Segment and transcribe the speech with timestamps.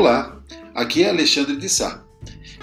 [0.00, 0.34] Olá,
[0.74, 2.02] aqui é Alexandre de Sá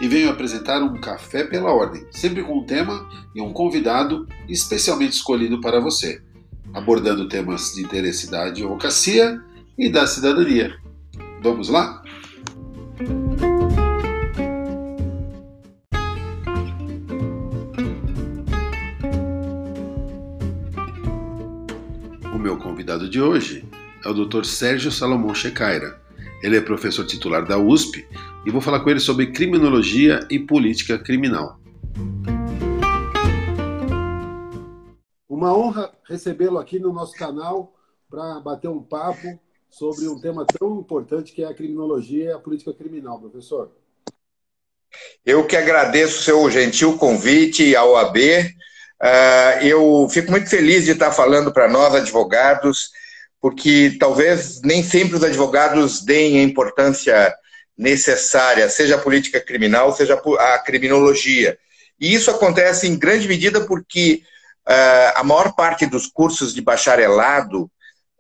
[0.02, 5.14] e venho apresentar um Café pela Ordem, sempre com um tema e um convidado especialmente
[5.14, 6.20] escolhido para você,
[6.74, 9.40] abordando temas de interesse da advocacia
[9.78, 10.80] e da cidadania.
[11.44, 12.02] Vamos lá?
[22.34, 23.64] O meu convidado de hoje
[24.04, 24.44] é o Dr.
[24.44, 26.07] Sérgio Salomão Checaira.
[26.42, 28.08] Ele é professor titular da USP
[28.46, 31.60] e vou falar com ele sobre criminologia e política criminal.
[35.28, 37.74] Uma honra recebê-lo aqui no nosso canal
[38.10, 42.40] para bater um papo sobre um tema tão importante que é a criminologia e a
[42.40, 43.72] política criminal, professor.
[45.26, 48.42] Eu que agradeço o seu gentil convite ao AB.
[49.02, 52.92] Uh, eu fico muito feliz de estar falando para nós, advogados,
[53.48, 57.34] porque talvez nem sempre os advogados deem a importância
[57.78, 61.58] necessária, seja a política criminal, seja a criminologia.
[61.98, 64.22] E isso acontece em grande medida porque
[64.68, 67.72] uh, a maior parte dos cursos de bacharelado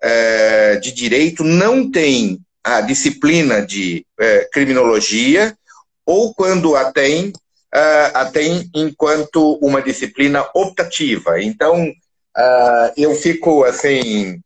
[0.02, 5.54] uh, de direito não tem a disciplina de uh, criminologia,
[6.06, 7.34] ou quando a tem,
[8.14, 11.44] a tem enquanto uma disciplina optativa.
[11.44, 11.92] Então,
[12.96, 14.42] eu fico assim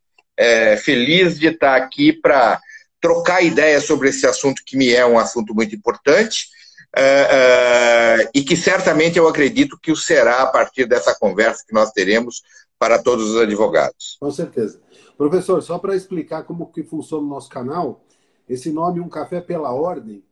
[0.84, 2.60] feliz de estar aqui para
[3.02, 6.48] trocar ideias sobre esse assunto que me é um assunto muito importante
[6.96, 11.74] uh, uh, e que certamente eu acredito que o será a partir dessa conversa que
[11.74, 12.44] nós teremos
[12.78, 14.18] para todos os advogados.
[14.20, 14.80] Com certeza.
[15.18, 18.04] Professor, só para explicar como que funciona o nosso canal,
[18.48, 20.24] esse nome Um Café pela Ordem,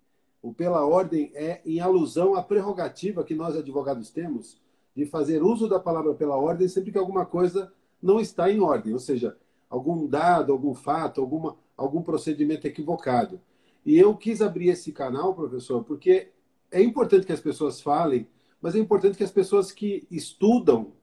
[0.41, 4.57] o pela ordem é em alusão à prerrogativa que nós advogados temos
[4.95, 7.71] de fazer uso da palavra pela ordem sempre que alguma coisa
[8.01, 9.35] não está em ordem, ou seja,
[9.69, 13.39] algum dado, algum fato, alguma, algum procedimento equivocado.
[13.85, 16.31] E eu quis abrir esse canal, professor, porque
[16.71, 18.27] é importante que as pessoas falem,
[18.61, 20.93] mas é importante que as pessoas que estudam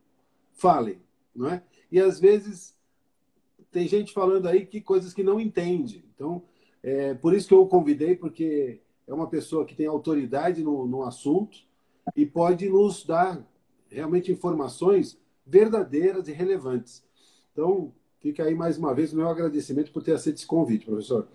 [0.53, 1.01] falem,
[1.35, 1.63] não é?
[1.91, 2.77] E às vezes
[3.71, 6.05] tem gente falando aí que coisas que não entende.
[6.15, 6.43] Então,
[6.83, 10.87] é por isso que eu o convidei, porque é uma pessoa que tem autoridade no,
[10.87, 11.59] no assunto
[12.15, 13.47] e pode nos dar
[13.89, 17.05] realmente informações verdadeiras e relevantes.
[17.53, 17.93] Então,
[18.27, 21.29] Fica aí mais uma vez o meu agradecimento por ter aceito esse convite, professor.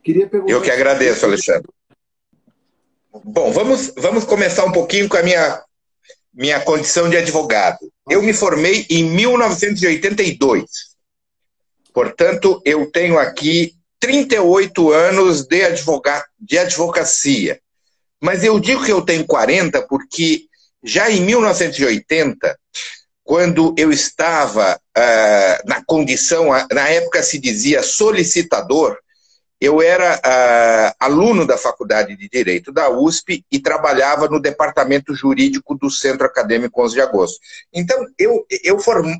[0.00, 0.52] Queria perguntar.
[0.52, 1.68] Eu que agradeço, Alexandre.
[3.12, 5.60] Bom, vamos, vamos começar um pouquinho com a minha,
[6.32, 7.80] minha condição de advogado.
[8.08, 10.62] Eu me formei em 1982.
[11.92, 17.60] Portanto, eu tenho aqui 38 anos de, advoga de advocacia.
[18.20, 20.44] Mas eu digo que eu tenho 40 porque
[20.80, 22.56] já em 1980
[23.24, 28.98] quando eu estava uh, na condição, na época se dizia solicitador,
[29.58, 35.74] eu era uh, aluno da Faculdade de Direito da USP e trabalhava no departamento jurídico
[35.74, 37.38] do Centro Acadêmico 11 de Agosto.
[37.72, 39.10] Então, eu, eu, form...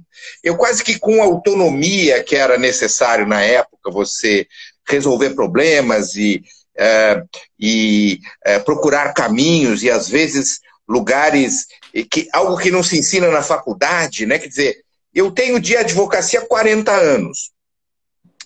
[0.42, 4.46] eu quase que com a autonomia que era necessário na época, você
[4.86, 6.42] resolver problemas e,
[6.78, 7.26] uh,
[7.58, 8.20] e
[8.66, 11.64] procurar caminhos e, às vezes, lugares
[12.02, 14.38] que algo que não se ensina na faculdade, né?
[14.38, 14.84] Quer dizer,
[15.14, 17.52] eu tenho de advocacia 40 anos.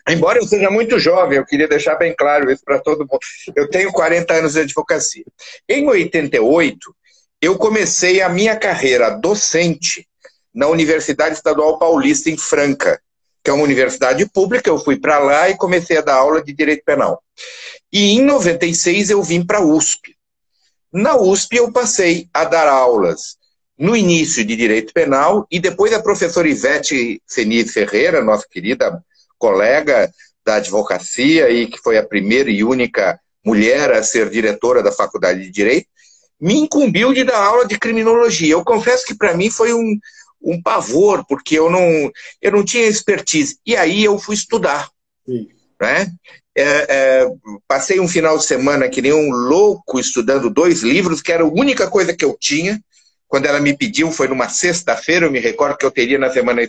[0.06, 3.18] Embora eu seja muito jovem, eu queria deixar bem claro isso para todo mundo.
[3.54, 5.24] Eu tenho 40 anos de advocacia.
[5.68, 6.94] Em 88,
[7.40, 10.06] eu comecei a minha carreira docente
[10.54, 13.00] na Universidade Estadual Paulista, em Franca,
[13.44, 14.68] que é uma universidade pública.
[14.68, 17.22] Eu fui para lá e comecei a dar aula de direito penal.
[17.92, 20.16] E em 96 eu vim para a USP.
[20.92, 23.37] Na USP, eu passei a dar aulas
[23.78, 29.02] no início de Direito Penal e depois a professora Ivete Feniz Ferreira, nossa querida
[29.38, 30.10] colega
[30.44, 35.40] da advocacia e que foi a primeira e única mulher a ser diretora da Faculdade
[35.40, 35.86] de Direito,
[36.40, 38.52] me incumbiu de dar aula de criminologia.
[38.52, 39.98] Eu confesso que para mim foi um,
[40.42, 42.10] um pavor, porque eu não,
[42.40, 43.58] eu não tinha expertise.
[43.66, 44.88] E aí eu fui estudar.
[45.26, 45.48] Sim.
[45.80, 46.08] Né?
[46.56, 47.28] É, é,
[47.66, 51.48] passei um final de semana que nem um louco estudando dois livros, que era a
[51.48, 52.80] única coisa que eu tinha.
[53.28, 56.62] Quando ela me pediu, foi numa sexta-feira, eu me recordo que eu teria na semana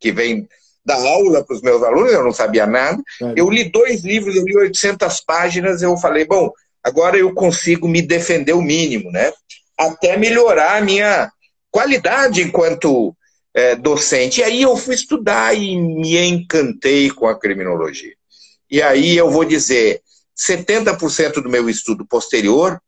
[0.00, 0.48] que vem
[0.84, 3.02] dar aula para os meus alunos, eu não sabia nada.
[3.20, 3.34] É.
[3.36, 6.50] Eu li dois livros, eu li 800 páginas, eu falei, bom,
[6.82, 9.32] agora eu consigo me defender o mínimo, né?
[9.76, 11.30] Até melhorar a minha
[11.70, 13.14] qualidade enquanto
[13.52, 14.40] é, docente.
[14.40, 18.14] E aí eu fui estudar e me encantei com a criminologia.
[18.70, 20.00] E aí eu vou dizer,
[20.38, 22.80] 70% do meu estudo posterior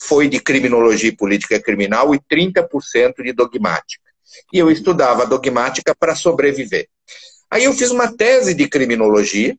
[0.00, 4.04] foi de criminologia e política criminal e 30% de dogmática.
[4.52, 6.88] E eu estudava dogmática para sobreviver.
[7.50, 9.56] Aí eu fiz uma tese de criminologia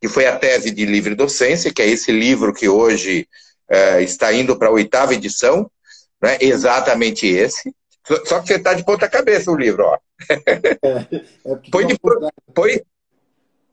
[0.00, 3.28] que foi a tese de livre docência, que é esse livro que hoje
[3.70, 5.70] uh, está indo para a oitava edição,
[6.22, 6.38] né?
[6.40, 7.74] exatamente esse.
[8.24, 9.98] Só que você está de ponta cabeça o livro, ó.
[10.30, 10.52] É,
[10.82, 11.98] é põe, de,
[12.54, 12.80] põe,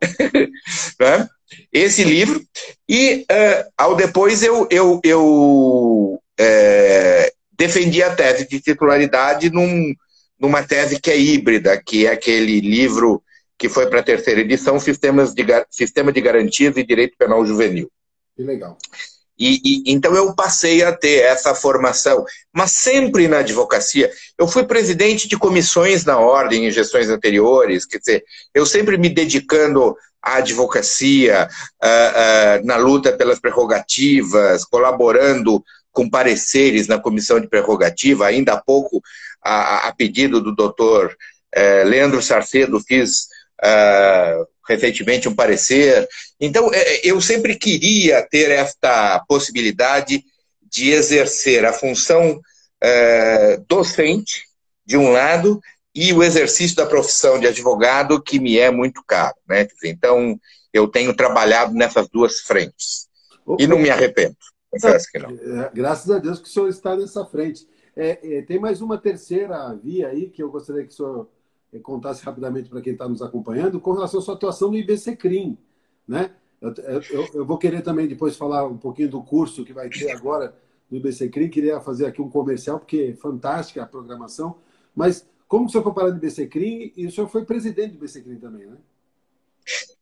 [1.00, 1.30] né?
[1.78, 2.44] Esse livro
[2.88, 9.94] e uh, ao depois eu, eu, eu é, defendi a tese de titularidade num,
[10.40, 13.22] numa tese que é híbrida, que é aquele livro
[13.58, 17.90] que foi para a terceira edição, Sistemas de, Sistema de Garantias e Direito Penal Juvenil.
[18.36, 18.78] Que legal.
[19.40, 24.12] E, e, então eu passei a ter essa formação, mas sempre na advocacia.
[24.38, 28.24] Eu fui presidente de comissões na ordem em gestões anteriores, quer dizer,
[28.54, 31.48] eu sempre me dedicando à advocacia,
[31.84, 38.28] uh, uh, na luta pelas prerrogativas, colaborando com pareceres na comissão de prerrogativa.
[38.28, 39.02] Ainda há pouco,
[39.44, 41.16] a, a pedido do doutor
[41.56, 43.28] uh, Leandro Sarcedo, fiz
[43.64, 46.08] uh, recentemente um parecer.
[46.40, 50.24] Então, é, é, eu sempre queria ter esta possibilidade
[50.72, 52.40] de exercer a função
[53.68, 54.44] docente,
[54.86, 55.60] de um lado,
[55.98, 59.34] e o exercício da profissão de advogado, que me é muito caro.
[59.50, 59.68] Né?
[59.84, 60.40] Então,
[60.72, 63.10] eu tenho trabalhado nessas duas frentes.
[63.58, 64.36] E não me arrependo.
[64.70, 65.32] Confesso que não.
[65.32, 67.68] É, graças a Deus que o senhor está nessa frente.
[67.96, 71.30] É, é, tem mais uma terceira via aí que eu gostaria que o senhor
[71.82, 75.58] contasse rapidamente para quem está nos acompanhando com relação à sua atuação no IBCCRIM.
[76.08, 76.30] Né?
[76.62, 76.76] Eu,
[77.10, 80.56] eu, eu, vou querer também depois falar um pouquinho do curso que vai ter agora
[80.92, 81.50] no IBCCRIM.
[81.50, 84.58] Queria fazer aqui um comercial, porque é fantástica a programação.
[84.94, 88.38] Mas como o senhor foi parar no IBCCRIM e o senhor foi presidente do IBCCRIM
[88.38, 88.78] também, né?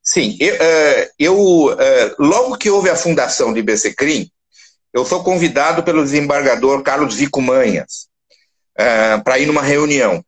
[0.01, 4.30] Sim, eu, uh, eu uh, logo que houve a fundação do IBCCRIM,
[4.94, 8.07] eu sou convidado pelo desembargador Carlos Vico Manhas
[8.80, 10.24] uh, para ir numa reunião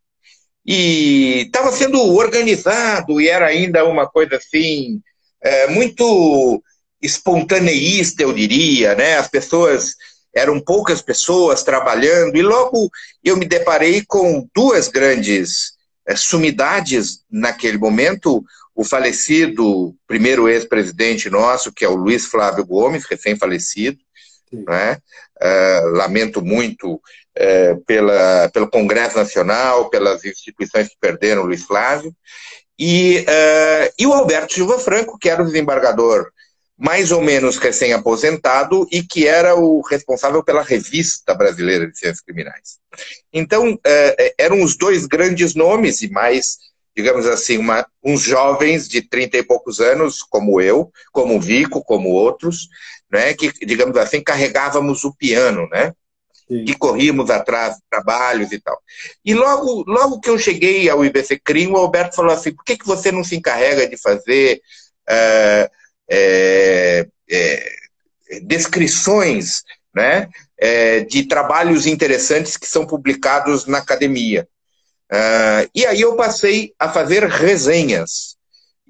[0.65, 5.01] e estava sendo organizado e era ainda uma coisa assim
[5.41, 6.61] é, muito
[7.01, 9.17] espontaneísta, eu diria, né?
[9.17, 9.95] As pessoas
[10.37, 12.89] eram poucas pessoas trabalhando e logo
[13.23, 15.73] eu me deparei com duas grandes
[16.05, 18.43] é, sumidades naquele momento,
[18.75, 23.97] o falecido primeiro ex-presidente nosso, que é o Luiz Flávio Gomes, recém-falecido,
[24.51, 24.97] né?
[25.39, 27.01] Uh, lamento muito
[27.35, 32.15] é, pela, pelo Congresso Nacional, pelas instituições que perderam o Luiz Flávio,
[32.79, 36.31] e, uh, e o Alberto Silva Franco, que era o desembargador
[36.77, 42.77] mais ou menos recém-aposentado e que era o responsável pela Revista Brasileira de Ciências Criminais.
[43.33, 46.57] Então, uh, eram os dois grandes nomes e mais,
[46.95, 51.83] digamos assim, uma, uns jovens de trinta e poucos anos, como eu, como o Vico,
[51.83, 52.67] como outros,
[53.11, 55.93] né, que, digamos assim, carregávamos o piano, né?
[56.47, 56.63] Sim.
[56.63, 58.79] que corríamos atrás de trabalhos e tal.
[59.25, 62.77] E logo, logo que eu cheguei ao IBC Crim, o Alberto falou assim: por que,
[62.77, 64.61] que você não se encarrega de fazer
[65.09, 65.69] é,
[66.09, 67.71] é, é,
[68.43, 69.63] descrições
[69.93, 74.47] né, é, de trabalhos interessantes que são publicados na academia?
[75.11, 78.35] Uh, e aí eu passei a fazer resenhas.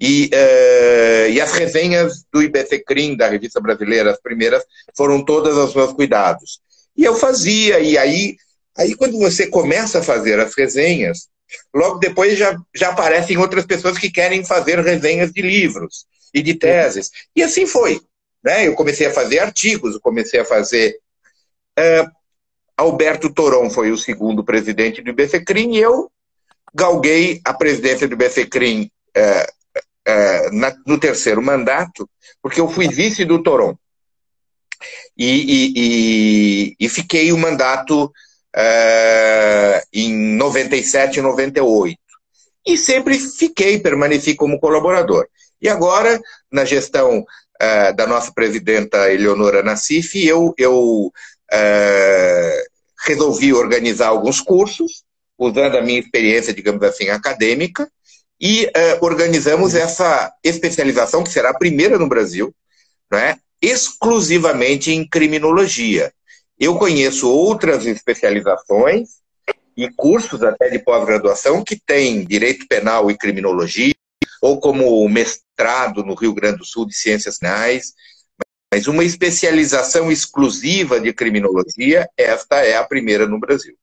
[0.00, 4.64] E, uh, e as resenhas do IBC Crim, da revista brasileira, as primeiras,
[4.96, 6.60] foram todas aos meus cuidados.
[6.96, 8.36] E eu fazia, e aí,
[8.76, 11.28] aí quando você começa a fazer as resenhas,
[11.74, 16.54] logo depois já, já aparecem outras pessoas que querem fazer resenhas de livros e de
[16.54, 17.10] teses.
[17.34, 18.00] E assim foi.
[18.42, 18.66] Né?
[18.66, 20.98] Eu comecei a fazer artigos, eu comecei a fazer.
[22.76, 26.10] Alberto Toron foi o segundo presidente do IBCCRIM e eu
[26.74, 30.50] galguei a presidência do IBCCRIM uh,
[30.86, 32.08] no terceiro mandato,
[32.42, 33.76] porque eu fui vice do Toron
[35.16, 38.12] e, e, e, e fiquei o mandato
[39.92, 41.98] em 97 e 98.
[42.66, 45.26] E sempre fiquei, permaneci como colaborador.
[45.60, 51.12] E agora, na gestão uh, da nossa presidenta Eleonora Nassif, eu, eu
[51.52, 52.62] uh,
[53.06, 55.04] resolvi organizar alguns cursos,
[55.36, 57.90] usando a minha experiência, digamos assim, acadêmica,
[58.40, 62.54] e uh, organizamos essa especialização, que será a primeira no Brasil,
[63.12, 66.12] é exclusivamente em criminologia.
[66.58, 69.08] Eu conheço outras especializações
[69.76, 73.94] e cursos até de pós-graduação que têm direito penal e criminologia,
[74.40, 77.92] ou como mestrado no Rio Grande do Sul de ciências penais,
[78.72, 83.74] mas uma especialização exclusiva de criminologia, esta é a primeira no Brasil.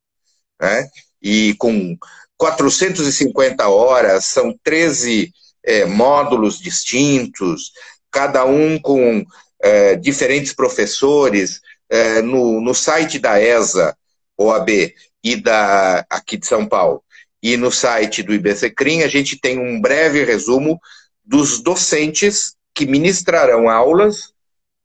[0.62, 0.88] Né?
[1.22, 1.98] E com
[2.38, 5.34] 450 horas, são 13
[5.64, 7.72] é, módulos distintos,
[8.12, 9.26] cada um com
[9.62, 13.98] é, diferentes professores é, no, no site da ESA,
[14.38, 14.94] OAB,
[15.24, 17.04] e da, aqui de São Paulo,
[17.46, 20.82] e no site do IBCCRIM, a gente tem um breve resumo
[21.24, 24.34] dos docentes que ministrarão aulas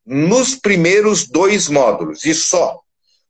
[0.04, 2.78] nos primeiros dois módulos, e só,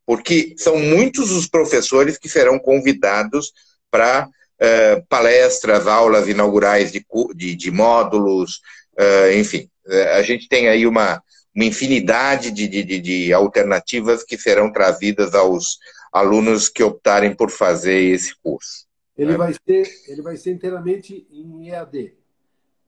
[0.05, 3.53] porque são muitos os professores que serão convidados
[3.89, 7.07] para uh, palestras, aulas inaugurais de,
[7.37, 8.61] de, de módulos,
[8.99, 9.69] uh, enfim.
[9.87, 11.23] Uh, a gente tem aí uma,
[11.55, 15.79] uma infinidade de, de, de alternativas que serão trazidas aos
[16.13, 18.90] alunos que optarem por fazer esse curso.
[19.21, 19.37] Ele, né?
[19.37, 22.15] vai, ser, ele vai ser inteiramente em EAD?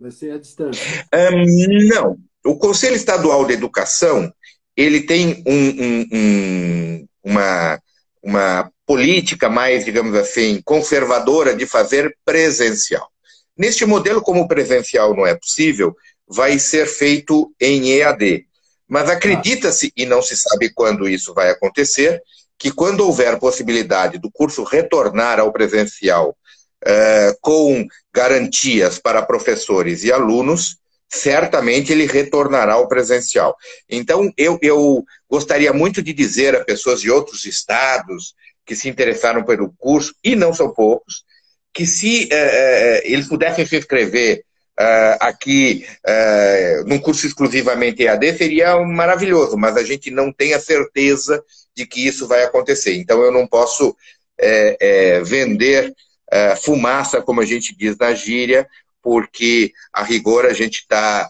[0.00, 1.06] Vai ser à distância?
[1.14, 2.18] Um, não.
[2.42, 4.32] O Conselho Estadual de Educação
[4.74, 7.78] ele tem um, um, um, uma,
[8.22, 13.06] uma política mais, digamos assim, conservadora de fazer presencial.
[13.54, 15.94] Neste modelo, como presencial não é possível,
[16.26, 18.46] vai ser feito em EAD.
[18.88, 22.22] Mas acredita-se, e não se sabe quando isso vai acontecer,
[22.58, 26.36] que quando houver possibilidade do curso retornar ao presencial
[26.84, 30.76] eh, com garantias para professores e alunos,
[31.08, 33.56] certamente ele retornará ao presencial.
[33.88, 39.44] Então, eu, eu gostaria muito de dizer a pessoas de outros estados que se interessaram
[39.44, 41.24] pelo curso, e não são poucos,
[41.72, 44.44] que se eh, eles pudessem se inscrever
[44.80, 50.60] Uh, aqui uh, num curso exclusivamente EAD seria maravilhoso, mas a gente não tem a
[50.60, 51.44] certeza
[51.76, 52.94] de que isso vai acontecer.
[52.94, 53.96] Então eu não posso
[54.38, 55.94] é, é, vender
[56.30, 58.66] é, fumaça, como a gente diz na gíria,
[59.02, 61.28] porque a rigor a gente está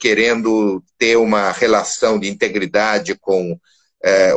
[0.00, 3.58] querendo ter uma relação de integridade com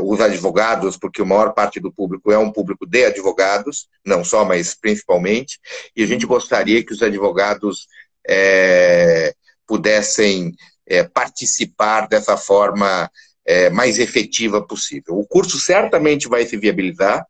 [0.03, 4.43] os advogados, porque a maior parte do público é um público de advogados, não só,
[4.43, 5.57] mas principalmente,
[5.95, 7.87] e a gente gostaria que os advogados
[8.27, 9.33] é,
[9.65, 10.53] pudessem
[10.85, 13.09] é, participar dessa forma
[13.45, 15.17] é, mais efetiva possível.
[15.17, 17.25] O curso certamente vai se viabilizar.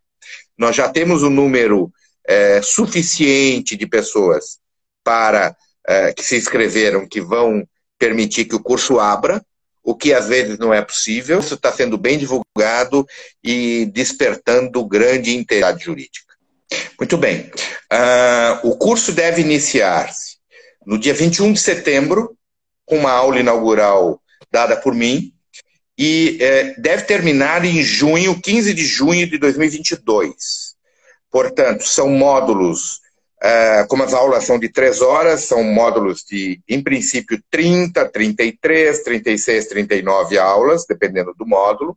[0.57, 1.91] Nós já temos um número
[2.27, 4.59] é, suficiente de pessoas
[5.03, 5.55] para
[5.87, 9.43] é, que se inscreveram que vão permitir que o curso abra,
[9.83, 11.39] o que às vezes não é possível.
[11.39, 13.05] Isso está sendo bem divulgado
[13.43, 16.31] e despertando grande interesse jurídica.
[16.99, 17.51] Muito bem.
[17.91, 20.37] Uh, o curso deve iniciar-se
[20.85, 22.35] no dia 21 de setembro,
[22.85, 25.33] com uma aula inaugural dada por mim,
[26.03, 30.33] e é, deve terminar em junho, 15 de junho de 2022.
[31.29, 32.99] Portanto, são módulos,
[33.39, 39.03] é, como as aulas são de três horas, são módulos de, em princípio, 30, 33,
[39.03, 41.95] 36, 39 aulas, dependendo do módulo.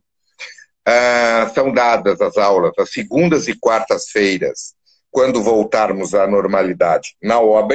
[0.87, 4.75] É, são dadas as aulas às segundas e quartas-feiras,
[5.09, 7.71] quando voltarmos à normalidade, na OAB,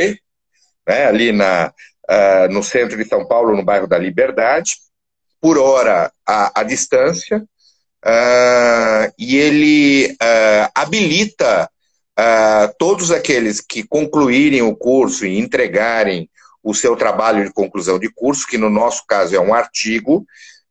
[0.86, 1.74] né, ali na,
[2.08, 4.76] uh, no centro de São Paulo, no bairro da Liberdade,
[5.40, 7.38] por hora a, a distância,
[8.04, 11.68] uh, e ele uh, habilita
[12.78, 16.28] todos aqueles que concluírem o curso e entregarem
[16.62, 20.26] o seu trabalho de conclusão de curso, que no nosso caso é um artigo,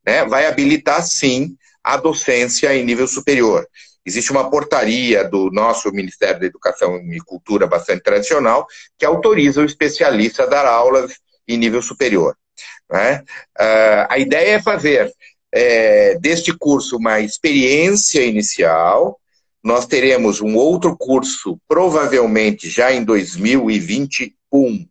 [0.06, 3.68] né, vai habilitar sim a docência em nível superior.
[4.06, 9.66] Existe uma portaria do nosso Ministério da Educação e Cultura bastante tradicional que autoriza o
[9.66, 11.16] especialista a dar aulas
[11.48, 12.36] em nível superior.
[12.92, 13.24] Né?
[13.60, 15.14] Uh, a ideia é fazer
[15.52, 19.20] é, deste curso uma experiência inicial.
[19.64, 24.88] Nós teremos um outro curso, provavelmente já em 2021,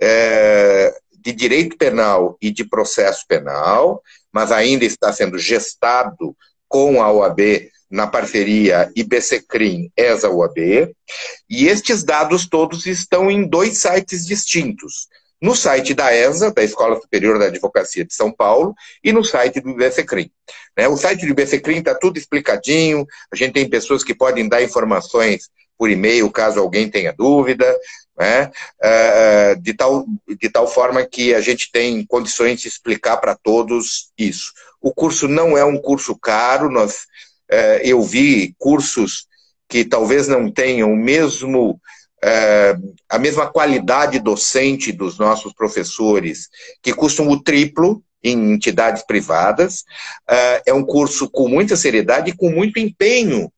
[0.00, 4.02] é, de direito penal e de processo penal,
[4.32, 6.34] mas ainda está sendo gestado
[6.68, 10.94] com a OAB na parceria IBCCRIM ESA UAB,
[11.48, 15.08] e estes dados todos estão em dois sites distintos.
[15.40, 19.60] No site da ESA, da Escola Superior da Advocacia de São Paulo, e no site
[19.60, 20.30] do IBCCRIM.
[20.76, 20.88] Né?
[20.88, 25.48] O site do IBCCRIM está tudo explicadinho, a gente tem pessoas que podem dar informações
[25.78, 27.64] por e-mail, caso alguém tenha dúvida,
[28.18, 28.50] né?
[28.82, 34.10] É, de, tal, de tal forma que a gente tem condições de explicar para todos
[34.18, 34.52] isso.
[34.80, 37.06] O curso não é um curso caro, nós
[37.48, 39.28] é, eu vi cursos
[39.68, 41.80] que talvez não tenham o mesmo
[42.22, 42.76] é,
[43.08, 46.48] a mesma qualidade docente dos nossos professores,
[46.82, 49.84] que custam o triplo em entidades privadas.
[50.28, 53.52] É, é um curso com muita seriedade e com muito empenho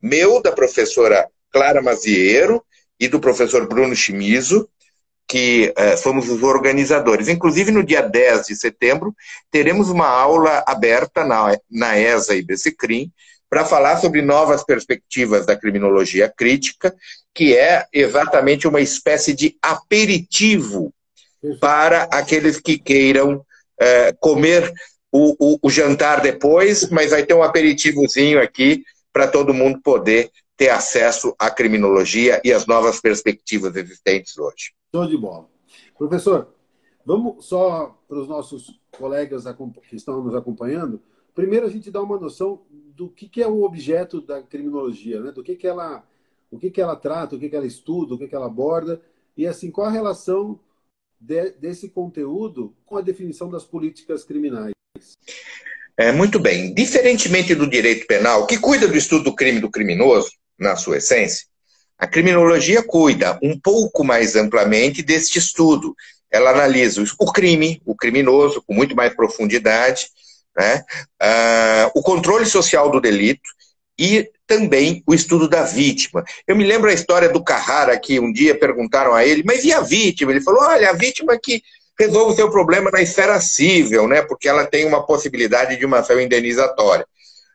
[0.00, 2.62] meu, da professora Clara Maziero
[2.98, 4.68] e do professor Bruno Chimizo,
[5.26, 7.28] que é, somos os organizadores.
[7.28, 9.14] Inclusive, no dia 10 de setembro,
[9.50, 13.12] teremos uma aula aberta na, na ESA e BCCRIM,
[13.48, 16.94] para falar sobre novas perspectivas da criminologia crítica,
[17.34, 20.92] que é exatamente uma espécie de aperitivo
[21.60, 23.44] para aqueles que queiram
[23.80, 24.72] é, comer
[25.10, 30.30] o, o, o, jantar depois, mas vai ter um aperitivozinho aqui para todo mundo poder
[30.56, 34.72] ter acesso à criminologia e às novas perspectivas existentes hoje.
[34.92, 35.48] Show de bola.
[35.96, 36.48] Professor,
[37.08, 39.44] Vamos só para os nossos colegas
[39.88, 41.00] que estão nos acompanhando.
[41.34, 42.66] Primeiro, a gente dá uma noção
[42.98, 45.30] do que, que é o objeto da criminologia, né?
[45.30, 46.04] do que, que ela,
[46.50, 49.00] o que, que ela trata, o que, que ela estuda, o que, que ela aborda,
[49.36, 50.58] e assim, qual a relação
[51.20, 54.72] de, desse conteúdo com a definição das políticas criminais.
[55.96, 56.74] É, muito bem.
[56.74, 61.46] Diferentemente do direito penal, que cuida do estudo do crime do criminoso, na sua essência,
[61.96, 65.94] a criminologia cuida um pouco mais amplamente deste estudo.
[66.32, 70.08] Ela analisa o crime, o criminoso, com muito mais profundidade,
[70.58, 70.82] né?
[71.20, 73.48] Ah, o controle social do delito
[73.98, 76.24] e também o estudo da vítima.
[76.46, 79.72] Eu me lembro a história do Carrara, que um dia perguntaram a ele, mas e
[79.72, 80.32] a vítima?
[80.32, 81.62] Ele falou: olha, a vítima que
[81.98, 84.22] resolve o seu problema na esfera civil, né?
[84.22, 87.06] Porque ela tem uma possibilidade de uma ação indenizatória.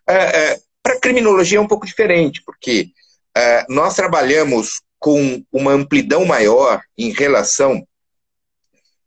[0.08, 2.90] É, é, Para a criminologia é um pouco diferente, porque
[3.68, 7.86] nós trabalhamos com uma amplidão maior em relação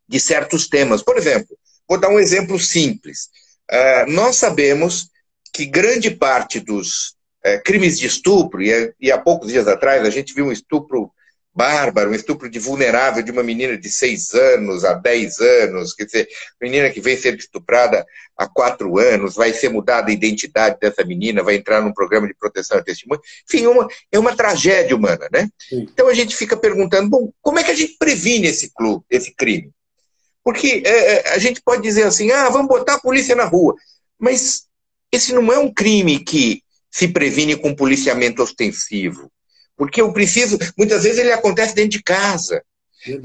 [0.08, 1.02] de certos temas.
[1.02, 1.56] Por exemplo,
[1.88, 3.28] vou dar um exemplo simples.
[3.68, 5.08] É, nós sabemos
[5.52, 10.11] que grande parte dos é, crimes de estupro, e, e, há poucos dias atrás a
[10.11, 11.11] gente viu um estupro
[11.54, 16.04] bárbaro, um estupro de vulnerável de uma menina de 6 anos a 10 anos, quer
[16.04, 16.28] dizer,
[16.61, 18.04] menina que vem ser estuprada
[18.37, 22.35] há 4 anos, vai ser mudada a identidade dessa menina, vai entrar num programa de
[22.35, 23.20] proteção à testemunha.
[23.49, 25.49] Enfim, uma, é uma tragédia humana, né?
[25.58, 25.87] Sim.
[25.90, 29.35] Então a gente fica perguntando, bom, como é que a gente previne esse, clube, esse
[29.35, 29.73] crime?
[30.46, 33.74] Porque é, é, a gente pode dizer assim, ah, vamos botar a polícia na rua,
[34.16, 34.68] mas
[35.10, 39.28] esse não é um crime que se previne com policiamento ostensivo.
[39.76, 42.62] Porque eu preciso, muitas vezes ele acontece dentro de casa.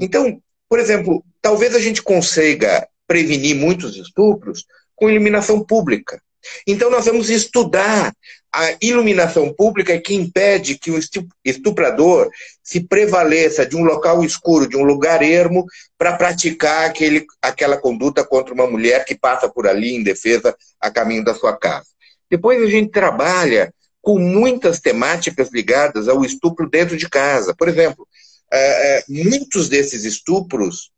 [0.00, 4.64] Então, por exemplo, talvez a gente consiga prevenir muitos estupros
[4.96, 6.20] com iluminação pública.
[6.66, 8.12] Então, nós vamos estudar
[8.54, 11.00] a iluminação pública que impede que o
[11.42, 12.30] estuprador
[12.62, 15.64] se prevaleça de um local escuro, de um lugar ermo,
[15.96, 20.90] para praticar aquele, aquela conduta contra uma mulher que passa por ali em defesa a
[20.90, 21.86] caminho da sua casa.
[22.30, 23.72] Depois a gente trabalha
[24.02, 27.54] com muitas temáticas ligadas ao estupro dentro de casa.
[27.54, 28.06] Por exemplo,
[28.52, 30.90] é, é, muitos desses estupros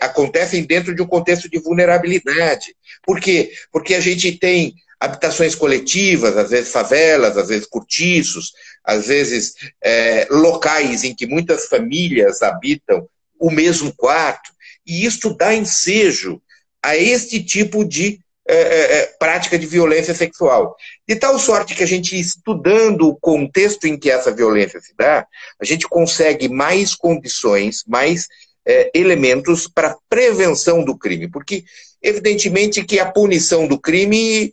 [0.00, 2.74] acontecem dentro de um contexto de vulnerabilidade.
[3.04, 3.52] Por quê?
[3.70, 8.52] Porque a gente tem habitações coletivas, às vezes favelas, às vezes cortiços,
[8.84, 13.08] às vezes é, locais em que muitas famílias habitam
[13.38, 14.50] o mesmo quarto,
[14.86, 16.42] e isso dá ensejo
[16.82, 20.76] a este tipo de é, é, é, prática de violência sexual.
[21.08, 25.26] De tal sorte que a gente, estudando o contexto em que essa violência se dá,
[25.60, 28.26] a gente consegue mais condições, mais
[28.66, 31.28] é, elementos para prevenção do crime.
[31.28, 31.64] Porque,
[32.02, 34.52] evidentemente, que a punição do crime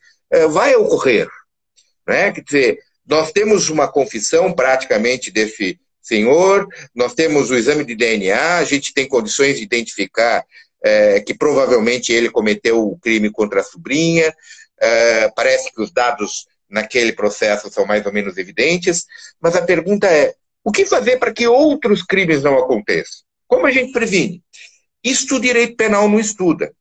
[0.49, 1.27] vai ocorrer.
[2.07, 2.31] Né?
[2.31, 8.57] Quer dizer, nós temos uma confissão praticamente desse senhor, nós temos o exame de DNA,
[8.57, 10.45] a gente tem condições de identificar
[10.83, 14.33] é, que provavelmente ele cometeu o crime contra a sobrinha.
[14.79, 19.05] É, parece que os dados naquele processo são mais ou menos evidentes,
[19.39, 23.21] mas a pergunta é: o que fazer para que outros crimes não aconteçam?
[23.47, 24.43] Como a gente previne?
[25.03, 26.71] Isto o direito penal não estuda.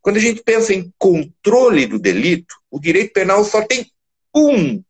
[0.00, 3.90] Quando a gente pensa em controle do delito, o direito penal só tem
[4.34, 4.82] um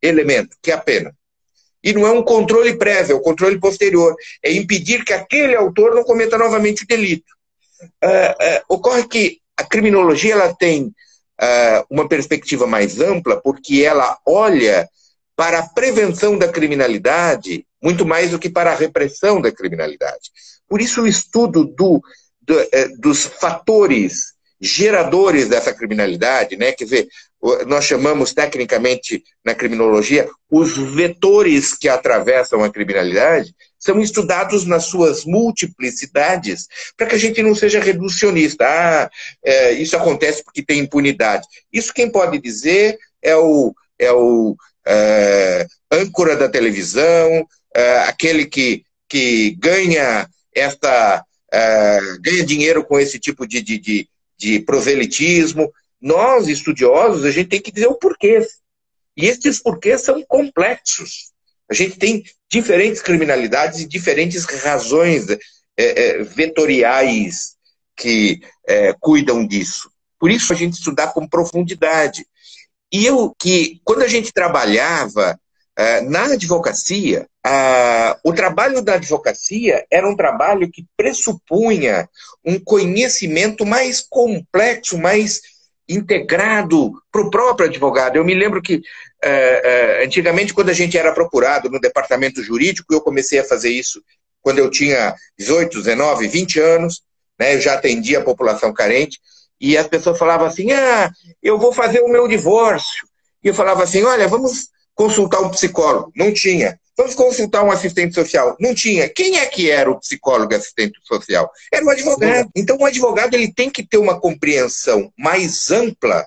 [0.00, 1.14] elemento, que é a pena.
[1.82, 4.14] E não é um controle prévio, é o um controle posterior.
[4.42, 7.32] É impedir que aquele autor não cometa novamente o delito.
[7.82, 14.18] Uh, uh, ocorre que a criminologia ela tem uh, uma perspectiva mais ampla, porque ela
[14.26, 14.88] olha
[15.36, 20.32] para a prevenção da criminalidade muito mais do que para a repressão da criminalidade.
[20.68, 22.02] Por isso, o estudo do,
[22.48, 26.72] do, eh, dos fatores geradores dessa criminalidade, né?
[26.72, 27.08] quer dizer,
[27.66, 35.24] nós chamamos tecnicamente na criminologia os vetores que atravessam a criminalidade, são estudados nas suas
[35.24, 38.64] multiplicidades, para que a gente não seja reducionista.
[38.66, 39.08] Ah,
[39.44, 41.46] é, isso acontece porque tem impunidade.
[41.72, 48.82] Isso quem pode dizer é o, é o é, âncora da televisão, é, aquele que,
[49.08, 55.72] que ganha esta é, ganha dinheiro com esse tipo de, de, de, de proselitismo.
[56.00, 58.46] Nós, estudiosos, a gente tem que dizer o porquê.
[59.16, 61.32] E esses porquês são complexos.
[61.70, 65.38] A gente tem diferentes criminalidades e diferentes razões é,
[65.76, 67.56] é, vetoriais
[67.96, 69.90] que é, cuidam disso.
[70.18, 72.26] Por isso a gente estudar com profundidade.
[72.92, 75.38] E eu que, quando a gente trabalhava
[76.08, 77.26] na advocacia,
[78.24, 82.08] o trabalho da advocacia era um trabalho que pressupunha
[82.44, 85.40] um conhecimento mais complexo, mais
[85.88, 88.16] integrado para o próprio advogado.
[88.16, 88.82] Eu me lembro que
[89.22, 93.70] é, é, antigamente, quando a gente era procurado no departamento jurídico, eu comecei a fazer
[93.70, 94.02] isso
[94.42, 97.02] quando eu tinha 18, 19, 20 anos.
[97.38, 97.54] né?
[97.54, 99.18] Eu já atendi a população carente
[99.60, 101.10] e as pessoas falavam assim: ah,
[101.42, 103.06] eu vou fazer o meu divórcio.
[103.42, 106.12] E eu falava assim: olha, vamos consultar um psicólogo.
[106.16, 106.78] Não tinha.
[106.96, 108.56] Vamos consultar um assistente social.
[108.58, 109.08] Não tinha.
[109.08, 111.48] Quem é que era o psicólogo assistente social?
[111.72, 112.50] Era o advogado.
[112.56, 116.26] Então, o advogado ele tem que ter uma compreensão mais ampla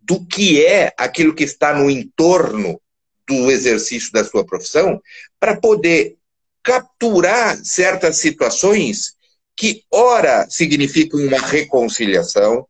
[0.00, 2.80] do que é aquilo que está no entorno
[3.26, 5.02] do exercício da sua profissão,
[5.40, 6.14] para poder
[6.62, 9.14] capturar certas situações
[9.56, 12.64] que, ora, significam uma reconciliação,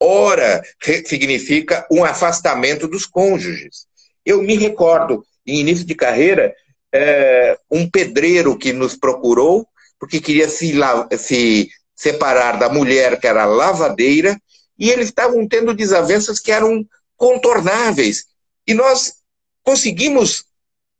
[0.00, 0.62] ora,
[1.04, 3.87] significa um afastamento dos cônjuges.
[4.28, 6.54] Eu me recordo, em início de carreira,
[6.92, 9.66] é, um pedreiro que nos procurou
[9.98, 10.74] porque queria se,
[11.16, 14.38] se separar da mulher que era lavadeira
[14.78, 16.86] e eles estavam tendo desavenças que eram
[17.16, 18.26] contornáveis.
[18.66, 19.14] E nós
[19.62, 20.44] conseguimos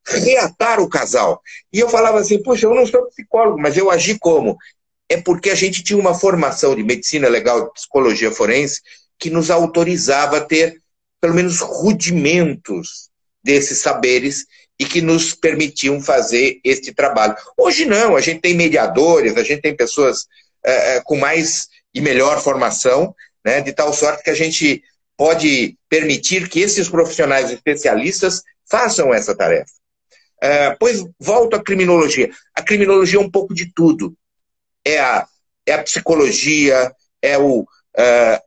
[0.07, 1.43] reatar o casal.
[1.71, 4.57] E eu falava assim, puxa, eu não sou psicólogo, mas eu agi como?
[5.07, 8.81] É porque a gente tinha uma formação de medicina legal, de psicologia forense,
[9.19, 10.81] que nos autorizava a ter
[11.21, 13.09] pelo menos rudimentos
[13.43, 14.45] desses saberes
[14.79, 17.37] e que nos permitiam fazer este trabalho.
[17.57, 20.27] Hoje não, a gente tem mediadores, a gente tem pessoas
[20.65, 24.83] é, com mais e melhor formação, né, de tal sorte que a gente
[25.17, 29.73] pode permitir que esses profissionais especialistas façam essa tarefa.
[30.41, 32.31] É, pois volto à criminologia.
[32.55, 34.17] A criminologia é um pouco de tudo.
[34.85, 35.27] É a,
[35.67, 37.67] é a psicologia, é o,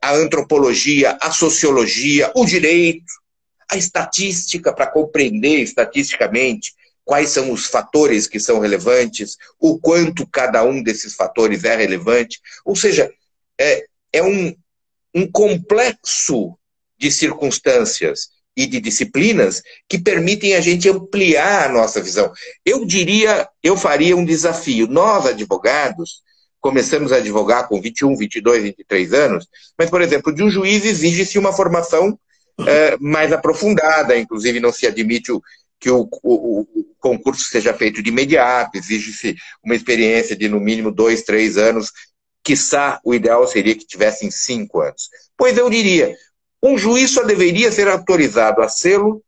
[0.00, 3.04] a antropologia, a sociologia, o direito,
[3.70, 6.72] a estatística para compreender estatisticamente
[7.04, 12.40] quais são os fatores que são relevantes, o quanto cada um desses fatores é relevante.
[12.64, 13.12] Ou seja,
[13.58, 14.54] é, é um,
[15.14, 16.56] um complexo
[16.98, 22.32] de circunstâncias e de disciplinas que permitem a gente ampliar a nossa visão.
[22.64, 24.86] Eu diria, eu faria um desafio.
[24.86, 26.22] Nós, advogados,
[26.60, 31.38] começamos a advogar com 21, 22, 23 anos, mas, por exemplo, de um juiz exige-se
[31.38, 32.18] uma formação
[32.66, 35.42] é, mais aprofundada, inclusive não se admite o,
[35.80, 40.92] que o, o, o, concurso seja feito de imediato, exige-se uma experiência de no mínimo
[40.92, 41.92] dois, três anos,
[42.44, 45.08] quiçá o ideal seria que tivessem cinco anos.
[45.36, 46.14] Pois eu diria,
[46.62, 49.22] um juiz só deveria ser autorizado a sê-lo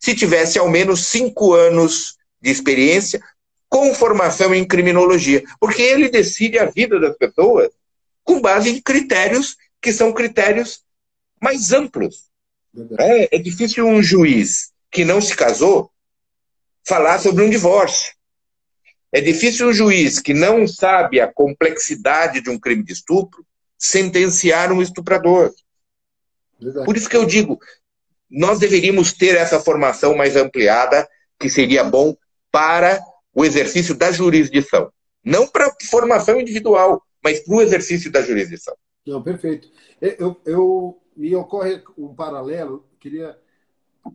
[0.00, 3.20] se tivesse ao menos cinco anos de experiência
[3.68, 7.70] com formação em criminologia, porque ele decide a vida das pessoas
[8.24, 10.82] com base em critérios que são critérios
[11.40, 12.29] mais amplos.
[12.98, 15.90] É, é difícil um juiz que não se casou
[16.86, 18.12] falar sobre um divórcio.
[19.12, 23.44] É difícil um juiz que não sabe a complexidade de um crime de estupro
[23.78, 25.52] sentenciar um estuprador.
[26.60, 26.84] Verdade.
[26.84, 27.58] Por isso que eu digo,
[28.30, 32.14] nós deveríamos ter essa formação mais ampliada, que seria bom
[32.52, 33.02] para
[33.34, 34.92] o exercício da jurisdição.
[35.24, 38.74] Não para formação individual, mas para o exercício da jurisdição.
[39.06, 39.68] Não, perfeito.
[40.00, 43.38] Eu, eu, me ocorre um paralelo, queria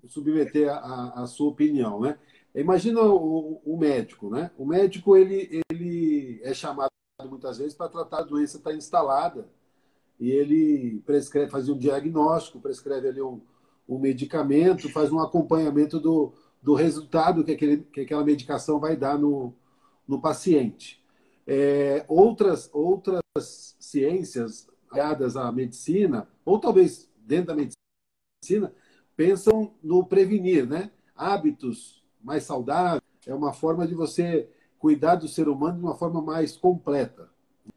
[0.08, 2.18] submeter a, a sua opinião, né?
[2.56, 4.50] Imagina o, o, médico, né?
[4.58, 6.90] O médico ele, ele é chamado
[7.30, 9.48] muitas vezes para tratar a doença está instalada
[10.20, 13.40] e ele prescreve, faz um diagnóstico, prescreve ali um,
[13.88, 19.20] um medicamento, faz um acompanhamento do, do resultado que, aquele, que aquela medicação vai dar
[19.20, 19.54] no,
[20.08, 21.04] no paciente.
[21.46, 28.74] É, outras, outras ciências ligadas à medicina, ou talvez dentro da medicina,
[29.16, 30.92] pensam no prevenir, né?
[31.14, 36.22] Hábitos mais saudáveis é uma forma de você cuidar do ser humano de uma forma
[36.22, 37.30] mais completa.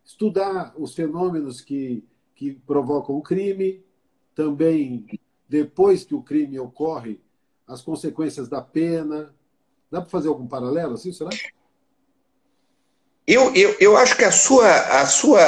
[0.04, 2.04] Estudar os fenômenos que,
[2.34, 3.82] que provocam o crime,
[4.34, 5.06] também
[5.48, 7.20] depois que o crime ocorre,
[7.66, 9.34] as consequências da pena.
[9.90, 11.30] Dá para fazer algum paralelo assim, será?
[13.26, 15.40] Eu, eu, eu acho que a sua, a sua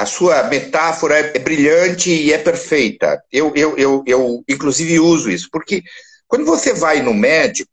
[0.00, 3.20] a sua metáfora é, é brilhante e é perfeita.
[3.32, 5.82] Eu, eu, eu, eu, inclusive, uso isso, porque
[6.26, 7.70] quando você vai no médico,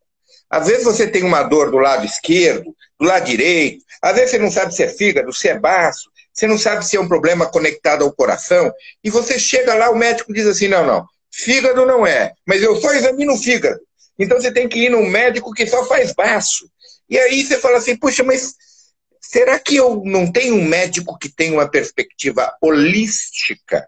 [0.50, 4.38] às vezes você tem uma dor do lado esquerdo, do lado direito, às vezes você
[4.40, 7.46] não sabe se é fígado, se é baço, você não sabe se é um problema
[7.46, 12.08] conectado ao coração, e você chega lá, o médico diz assim: não, não, fígado não
[12.08, 13.80] é, mas eu só examino o fígado.
[14.18, 16.70] Então você tem que ir num médico que só faz baço.
[17.10, 18.56] E aí você fala assim: puxa, mas
[19.30, 23.88] Será que eu não tenho um médico que tem uma perspectiva holística?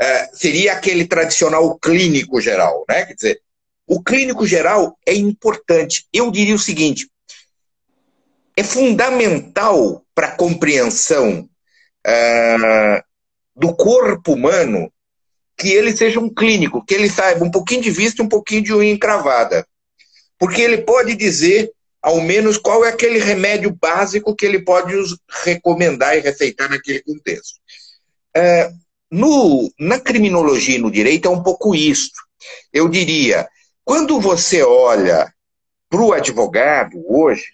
[0.00, 3.06] Uh, seria aquele tradicional clínico geral, né?
[3.06, 3.42] Quer dizer,
[3.86, 6.06] o clínico geral é importante.
[6.12, 7.08] Eu diria o seguinte:
[8.54, 11.48] é fundamental para a compreensão
[12.06, 13.02] uh,
[13.54, 14.92] do corpo humano
[15.56, 18.62] que ele seja um clínico, que ele saiba um pouquinho de vista e um pouquinho
[18.62, 19.66] de unha encravada.
[20.38, 21.72] Porque ele pode dizer
[22.06, 24.94] ao menos qual é aquele remédio básico que ele pode
[25.42, 27.58] recomendar e receitar naquele contexto.
[28.32, 28.70] É,
[29.10, 32.12] no, na criminologia e no direito é um pouco isso.
[32.72, 33.48] Eu diria,
[33.84, 35.28] quando você olha
[35.90, 37.46] para o advogado hoje,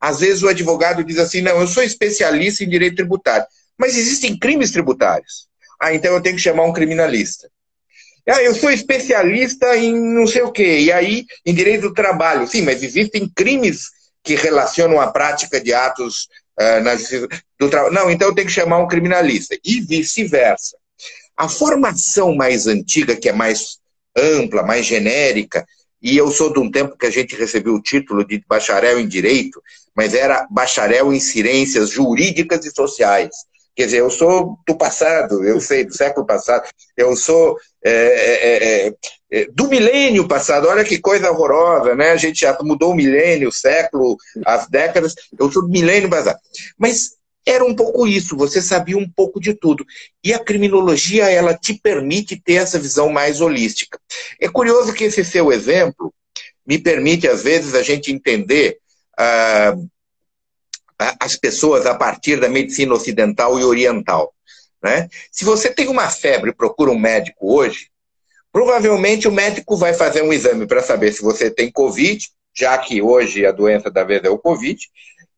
[0.00, 4.38] às vezes o advogado diz assim: não, eu sou especialista em direito tributário, mas existem
[4.38, 5.48] crimes tributários.
[5.78, 7.46] Ah, então eu tenho que chamar um criminalista.
[8.26, 12.48] Ah, eu sou especialista em não sei o quê, e aí em direito do trabalho.
[12.48, 16.28] Sim, mas existem crimes que relacionam a prática de atos
[16.60, 17.28] uh, na justiça
[17.58, 17.94] do trabalho.
[17.94, 19.56] Não, então tenho que chamar um criminalista.
[19.64, 20.76] E vice-versa.
[21.36, 23.78] A formação mais antiga, que é mais
[24.16, 25.64] ampla, mais genérica,
[26.00, 29.08] e eu sou de um tempo que a gente recebeu o título de bacharel em
[29.08, 29.62] direito,
[29.94, 33.30] mas era bacharel em ciências jurídicas e sociais.
[33.74, 38.92] Quer dizer, eu sou do passado, eu sei, do século passado, eu sou é, é,
[39.52, 42.10] do milênio passado, olha que coisa horrorosa, né?
[42.10, 46.38] A gente já mudou o milênio, o século, as décadas, eu sou do milênio passado.
[46.78, 49.84] Mas era um pouco isso, você sabia um pouco de tudo.
[50.22, 53.98] E a criminologia, ela te permite ter essa visão mais holística.
[54.40, 56.12] É curioso que esse seu exemplo
[56.66, 58.78] me permite, às vezes, a gente entender
[59.18, 59.74] ah,
[61.18, 64.34] as pessoas a partir da medicina ocidental e oriental.
[64.82, 65.08] Né?
[65.32, 67.88] Se você tem uma febre e procura um médico hoje,
[68.52, 73.00] provavelmente o médico vai fazer um exame para saber se você tem Covid, já que
[73.00, 74.78] hoje a doença da vez é o Covid,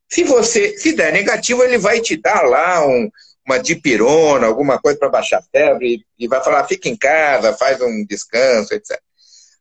[0.08, 3.10] se você, se der negativo, ele vai te dar lá um,
[3.46, 7.80] uma dipirona, alguma coisa para baixar a febre, e vai falar, fica em casa, faz
[7.80, 8.98] um descanso, etc.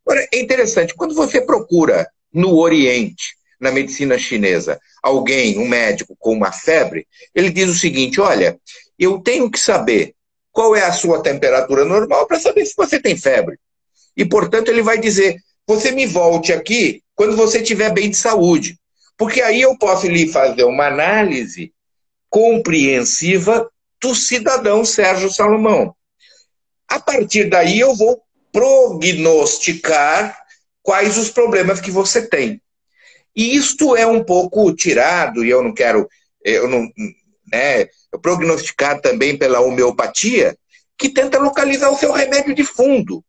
[0.05, 6.33] Agora, é interessante, quando você procura no Oriente, na medicina chinesa, alguém, um médico com
[6.33, 8.57] uma febre, ele diz o seguinte: olha,
[8.97, 10.15] eu tenho que saber
[10.59, 13.57] qual é a sua temperatura normal para saber se você tem febre.
[14.17, 18.77] E, portanto, ele vai dizer: você me volte aqui quando você estiver bem de saúde.
[19.17, 21.71] Porque aí eu posso lhe fazer uma análise
[22.29, 25.95] compreensiva do cidadão Sérgio Salomão.
[26.89, 30.37] A partir daí eu vou prognosticar
[30.83, 32.61] quais os problemas que você tem.
[33.33, 36.05] E isto é um pouco tirado, e eu não quero,
[36.43, 36.81] eu não,
[37.49, 37.87] né,
[38.21, 40.57] prognosticar também pela homeopatia,
[40.97, 43.23] que tenta localizar o seu remédio de fundo.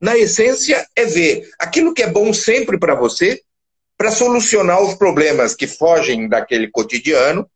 [0.00, 3.40] Na essência, é ver aquilo que é bom sempre para você,
[3.96, 7.48] para solucionar os problemas que fogem daquele cotidiano,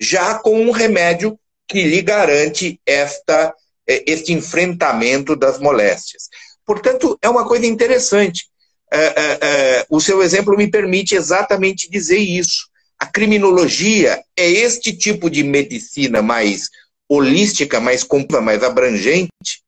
[0.00, 3.54] já com um remédio que lhe garante esta,
[3.86, 6.28] é, este enfrentamento das moléstias.
[6.66, 8.46] Portanto, é uma coisa interessante.
[8.92, 8.98] É,
[9.40, 12.68] é, o seu exemplo me permite exatamente dizer isso.
[12.98, 16.68] A criminologia é este tipo de medicina mais
[17.08, 19.62] holística, mais complexa, mais abrangente,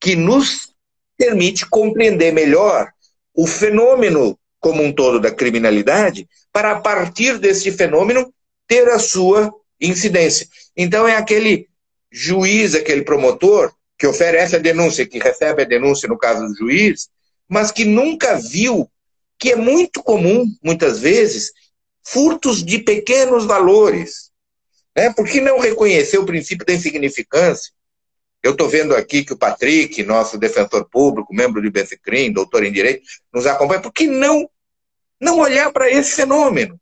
[0.00, 0.68] que nos
[1.16, 2.90] permite compreender melhor
[3.34, 8.32] o fenômeno como um todo da criminalidade, para a partir desse fenômeno
[8.66, 10.46] ter a sua incidência.
[10.76, 11.68] Então é aquele
[12.10, 17.08] juiz, aquele promotor que oferece a denúncia, que recebe a denúncia no caso do juiz,
[17.48, 18.90] mas que nunca viu
[19.38, 21.52] que é muito comum, muitas vezes,
[22.06, 24.30] furtos de pequenos valores.
[24.96, 25.12] Né?
[25.12, 27.72] Por que não reconhecer o princípio da insignificância?
[28.42, 32.72] Eu estou vendo aqui que o Patrick, nosso defensor público, membro do IBCCRIM, doutor em
[32.72, 33.80] Direito, nos acompanha.
[33.80, 34.48] Por que não
[35.20, 36.78] não olhar para esse fenômeno.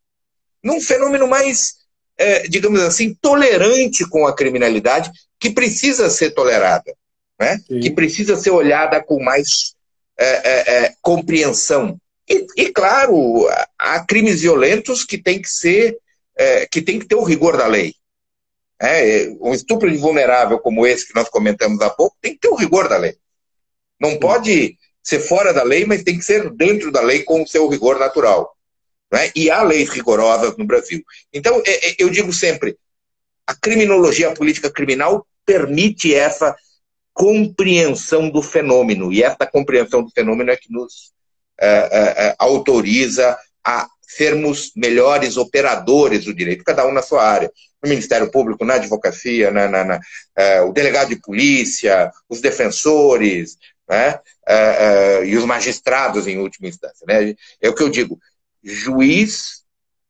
[0.63, 1.75] Num fenômeno mais,
[2.17, 6.95] é, digamos assim, tolerante com a criminalidade, que precisa ser tolerada,
[7.39, 7.61] né?
[7.69, 9.75] que precisa ser olhada com mais
[10.19, 11.99] é, é, é, compreensão.
[12.29, 15.99] E, e, claro, há crimes violentos que tem que ser,
[16.37, 17.95] é, que tem que ter o rigor da lei.
[18.81, 22.49] É, um estupro de vulnerável como esse que nós comentamos há pouco tem que ter
[22.49, 23.17] o rigor da lei.
[24.01, 27.47] Não pode ser fora da lei, mas tem que ser dentro da lei com o
[27.47, 28.57] seu rigor natural.
[29.13, 29.31] Né?
[29.37, 31.03] E há leis rigorosas no Brasil.
[31.33, 32.77] Então, é, é, eu digo sempre,
[33.47, 36.57] a criminologia, a política criminal permite essa
[37.13, 41.14] compreensão do fenômeno, e essa compreensão do fenômeno é que nos
[42.39, 47.51] autoriza a sermos melhores operadores do direito, cada um na sua área.
[47.83, 50.01] No Ministério Público, na advocacia, na, na, na
[50.37, 53.57] é, o delegado de polícia, os defensores,
[53.89, 54.19] né?
[54.49, 57.05] Uh, uh, e os magistrados em última instância.
[57.07, 57.35] Né?
[57.61, 58.19] É o que eu digo,
[58.63, 59.63] juiz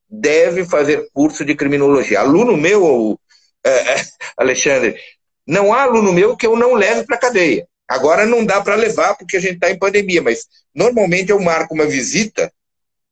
[0.09, 2.21] deve fazer curso de criminologia.
[2.21, 3.19] Aluno meu, uh,
[4.37, 4.97] Alexandre,
[5.47, 7.67] não há aluno meu que eu não leve para cadeia.
[7.89, 11.75] Agora não dá para levar porque a gente está em pandemia, mas normalmente eu marco
[11.75, 12.53] uma visita,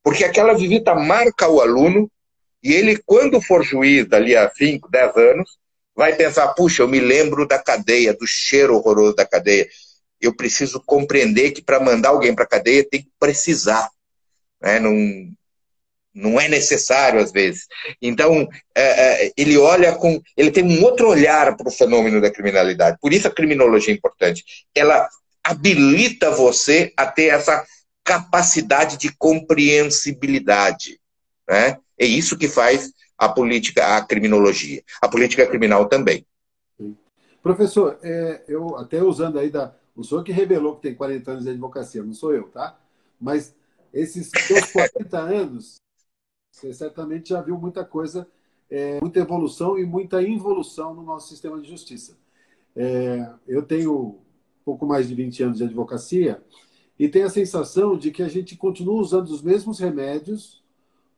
[0.02, 2.10] porque aquela visita marca o aluno
[2.62, 5.58] e ele, quando for juiz dali a 5, 10 anos,
[5.94, 9.68] vai pensar, puxa, eu me lembro da cadeia, do cheiro horroroso da cadeia
[10.22, 13.90] eu preciso compreender que para mandar alguém para a cadeia tem que precisar.
[14.60, 14.78] Né?
[14.78, 14.92] Não,
[16.14, 17.66] não é necessário às vezes.
[18.00, 20.20] Então, é, é, ele olha com.
[20.36, 22.98] Ele tem um outro olhar para o fenômeno da criminalidade.
[23.00, 24.44] Por isso a criminologia é importante.
[24.74, 25.08] Ela
[25.42, 27.64] habilita você a ter essa
[28.04, 31.00] capacidade de compreensibilidade.
[31.48, 31.78] Né?
[31.98, 34.82] É isso que faz a política, a criminologia.
[35.00, 36.26] A política criminal também.
[37.42, 39.74] Professor, é, eu até usando aí da.
[39.94, 42.78] O senhor que revelou que tem 40 anos de advocacia, não sou eu, tá?
[43.20, 43.54] Mas
[43.92, 45.76] esses seus 40 anos,
[46.52, 48.28] você certamente já viu muita coisa,
[48.70, 52.16] é, muita evolução e muita involução no nosso sistema de justiça.
[52.76, 54.18] É, eu tenho
[54.64, 56.42] pouco mais de 20 anos de advocacia
[56.98, 60.62] e tenho a sensação de que a gente continua usando os mesmos remédios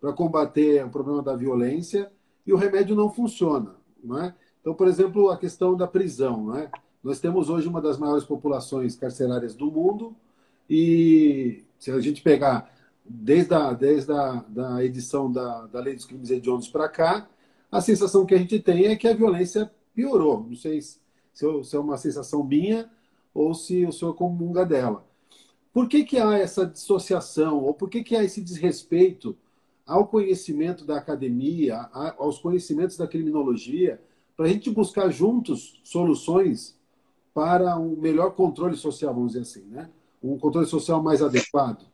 [0.00, 2.10] para combater o problema da violência
[2.46, 3.74] e o remédio não funciona.
[4.02, 4.34] Não é?
[4.60, 6.44] Então, por exemplo, a questão da prisão.
[6.44, 6.70] Não é?
[7.02, 10.16] Nós temos hoje uma das maiores populações carcerárias do mundo
[10.70, 12.73] e se a gente pegar
[13.04, 17.28] desde a, desde a da edição da, da Lei dos Crimes Hediondos para cá,
[17.70, 20.46] a sensação que a gente tem é que a violência piorou.
[20.48, 20.98] Não sei se,
[21.32, 22.90] se é uma sensação minha
[23.34, 25.04] ou se o senhor comunga dela.
[25.72, 29.36] Por que, que há essa dissociação, ou por que, que há esse desrespeito
[29.84, 34.00] ao conhecimento da academia, aos conhecimentos da criminologia,
[34.36, 36.78] para a gente buscar juntos soluções
[37.34, 39.90] para um melhor controle social, vamos dizer assim, né?
[40.22, 41.84] um controle social mais adequado?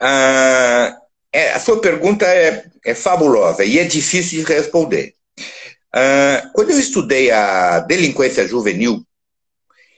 [0.00, 0.96] Ah,
[1.32, 5.14] é, a sua pergunta é, é, fabulosa e é difícil de responder.
[5.92, 9.04] Ah, quando eu estudei a delinquência juvenil,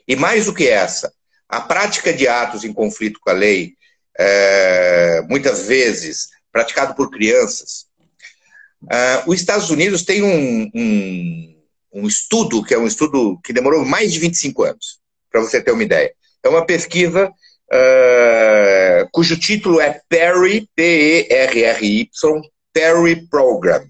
[0.06, 1.12] e mais do que essa,
[1.48, 3.74] a prática de atos em conflito com a lei,
[4.18, 7.86] é, muitas vezes praticado por crianças,
[8.90, 13.84] ah, os Estados Unidos tem um, um, um estudo, que é um estudo que demorou
[13.84, 14.98] mais de 25 anos,
[15.30, 16.12] para você ter uma ideia.
[16.42, 17.30] É uma pesquisa
[17.72, 22.10] uh, cujo título é Perry, P-E-R-R-Y,
[22.72, 23.86] Perry Program,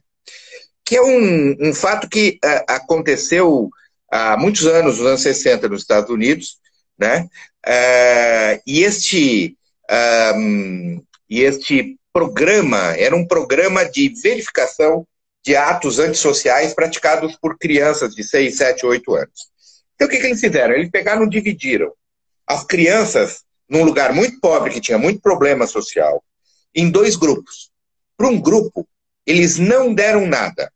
[0.85, 3.71] que é um, um fato que uh, aconteceu
[4.11, 6.59] há muitos anos, nos anos 60, nos Estados Unidos,
[6.99, 7.29] né?
[7.67, 9.57] Uh, e este
[10.35, 15.07] um, e este programa era um programa de verificação
[15.45, 19.51] de atos antissociais praticados por crianças de 6, 7, 8 anos.
[19.95, 20.75] Então, o que, que eles fizeram?
[20.75, 21.93] Eles pegaram e dividiram
[22.47, 26.23] as crianças num lugar muito pobre, que tinha muito problema social,
[26.75, 27.71] em dois grupos.
[28.17, 28.87] Para um grupo,
[29.25, 30.73] eles não deram nada.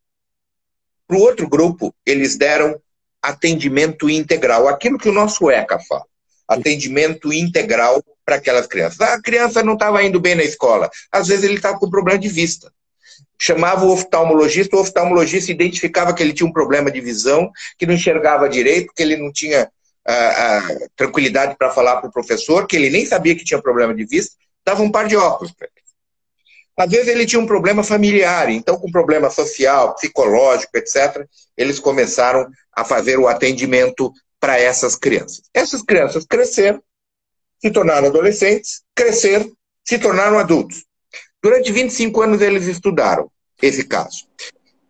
[1.07, 2.81] Para o outro grupo, eles deram
[3.21, 6.05] atendimento integral, aquilo que o nosso ECA fala.
[6.47, 9.01] Atendimento integral para aquelas crianças.
[9.01, 12.29] A criança não estava indo bem na escola, às vezes ele estava com problema de
[12.29, 12.73] vista.
[13.39, 17.95] Chamava o oftalmologista, o oftalmologista identificava que ele tinha um problema de visão, que não
[17.95, 19.69] enxergava direito, que ele não tinha
[20.07, 23.95] a, a tranquilidade para falar para o professor, que ele nem sabia que tinha problema
[23.95, 25.85] de vista, dava um par de óculos para ele.
[26.77, 31.25] Às vezes ele tinha um problema familiar, então com problema social, psicológico, etc.,
[31.57, 35.43] eles começaram a fazer o atendimento para essas crianças.
[35.55, 36.83] Essas crianças cresceram,
[37.61, 39.51] se tornaram adolescentes, cresceram,
[39.85, 40.85] se tornaram adultos.
[41.41, 43.31] Durante 25 anos eles estudaram
[43.63, 44.27] esse caso.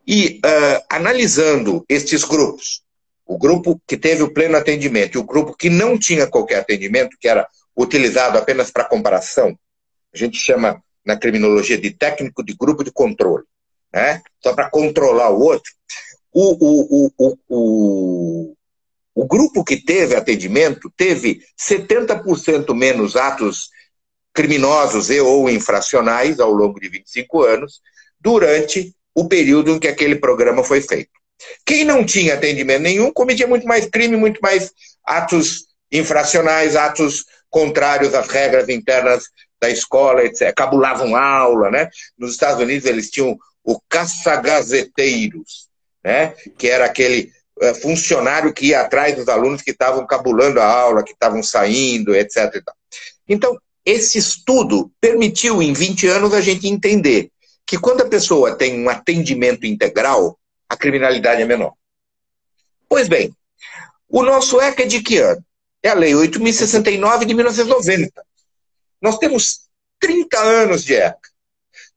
[0.06, 2.83] E uh, analisando estes grupos,
[3.26, 7.16] o grupo que teve o pleno atendimento e o grupo que não tinha qualquer atendimento,
[7.18, 9.58] que era utilizado apenas para comparação,
[10.12, 13.44] a gente chama na criminologia de técnico de grupo de controle,
[13.92, 14.22] né?
[14.42, 15.72] só para controlar o outro.
[16.32, 18.56] O, o, o, o,
[19.14, 23.68] o, grupo que teve atendimento teve 70% menos atos
[24.32, 27.80] criminosos e ou infracionais ao longo de 25 anos,
[28.18, 31.10] durante o período em que aquele programa foi feito.
[31.64, 34.70] Quem não tinha atendimento nenhum cometia muito mais crime, muito mais
[35.04, 39.24] atos infracionais, atos contrários às regras internas
[39.60, 40.52] da escola, etc.
[40.54, 41.88] Cabulavam aula, né?
[42.18, 45.68] Nos Estados Unidos eles tinham o caça-gazeteiros,
[46.04, 46.34] né?
[46.58, 47.30] Que era aquele
[47.62, 52.14] uh, funcionário que ia atrás dos alunos que estavam cabulando a aula, que estavam saindo,
[52.14, 52.62] etc.
[53.28, 57.30] Então, esse estudo permitiu, em 20 anos, a gente entender
[57.66, 60.38] que quando a pessoa tem um atendimento integral,
[60.68, 61.74] a criminalidade é menor.
[62.88, 63.34] Pois bem,
[64.08, 65.44] o nosso ECA é de que ano?
[65.82, 68.24] É a Lei 8.069 de 1990.
[69.00, 69.68] Nós temos
[70.00, 71.28] 30 anos de ECA.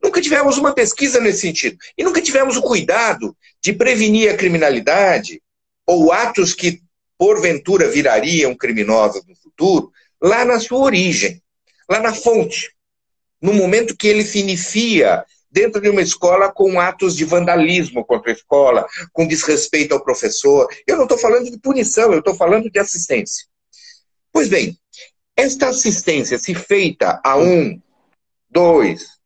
[0.02, 1.78] Nunca tivemos uma pesquisa nesse sentido.
[1.98, 5.42] E nunca tivemos o cuidado de prevenir a criminalidade
[5.86, 6.82] ou atos que,
[7.18, 9.92] porventura, virariam criminosos no futuro,
[10.22, 11.42] lá na sua origem,
[11.90, 12.74] lá na fonte.
[13.42, 15.24] No momento que ele se inicia
[15.58, 20.68] dentro de uma escola com atos de vandalismo contra a escola, com desrespeito ao professor.
[20.86, 23.48] Eu não estou falando de punição, eu estou falando de assistência.
[24.32, 24.78] Pois bem,
[25.36, 27.82] esta assistência, se feita a um,
[28.48, 29.18] dois,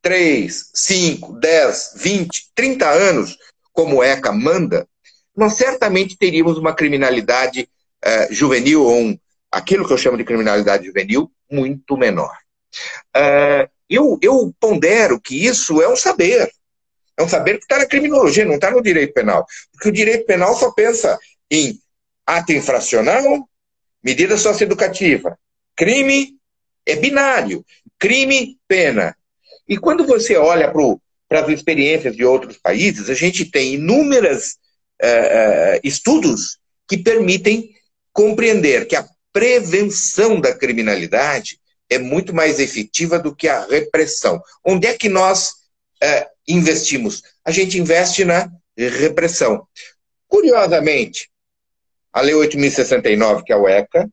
[0.00, 3.36] 3, 5, 10, 20, 30 anos,
[3.70, 4.88] como o ECA manda,
[5.36, 7.68] nós certamente teríamos uma criminalidade
[8.02, 9.18] uh, juvenil, ou um,
[9.52, 12.34] aquilo que eu chamo de criminalidade juvenil, muito menor.
[13.14, 16.50] Uh, eu, eu pondero que isso é um saber.
[17.16, 19.46] É um saber que está na criminologia, não está no direito penal.
[19.72, 21.18] Porque o direito penal só pensa
[21.50, 21.78] em
[22.26, 23.48] ato infracional,
[24.02, 25.38] medida socioeducativa.
[25.76, 26.36] Crime
[26.86, 27.64] é binário.
[27.98, 29.16] Crime, pena.
[29.68, 30.72] E quando você olha
[31.28, 34.56] para as experiências de outros países, a gente tem inúmeros
[35.02, 37.70] uh, uh, estudos que permitem
[38.12, 41.58] compreender que a prevenção da criminalidade
[41.90, 44.42] é muito mais efetiva do que a repressão.
[44.64, 45.50] Onde é que nós
[46.02, 47.22] uh, investimos?
[47.44, 49.66] A gente investe na repressão.
[50.26, 51.30] Curiosamente,
[52.12, 54.08] a Lei 8.069, que é o ECA,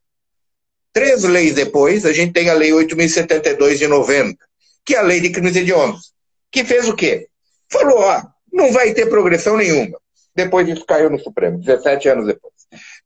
[0.93, 4.37] três leis depois, a gente tem a Lei 8.072 de 90,
[4.85, 6.13] que é a Lei de Crimes Hediondos,
[6.51, 7.27] que fez o quê?
[7.71, 9.97] Falou, ó, não vai ter progressão nenhuma.
[10.35, 12.53] Depois isso caiu no Supremo, 17 anos depois.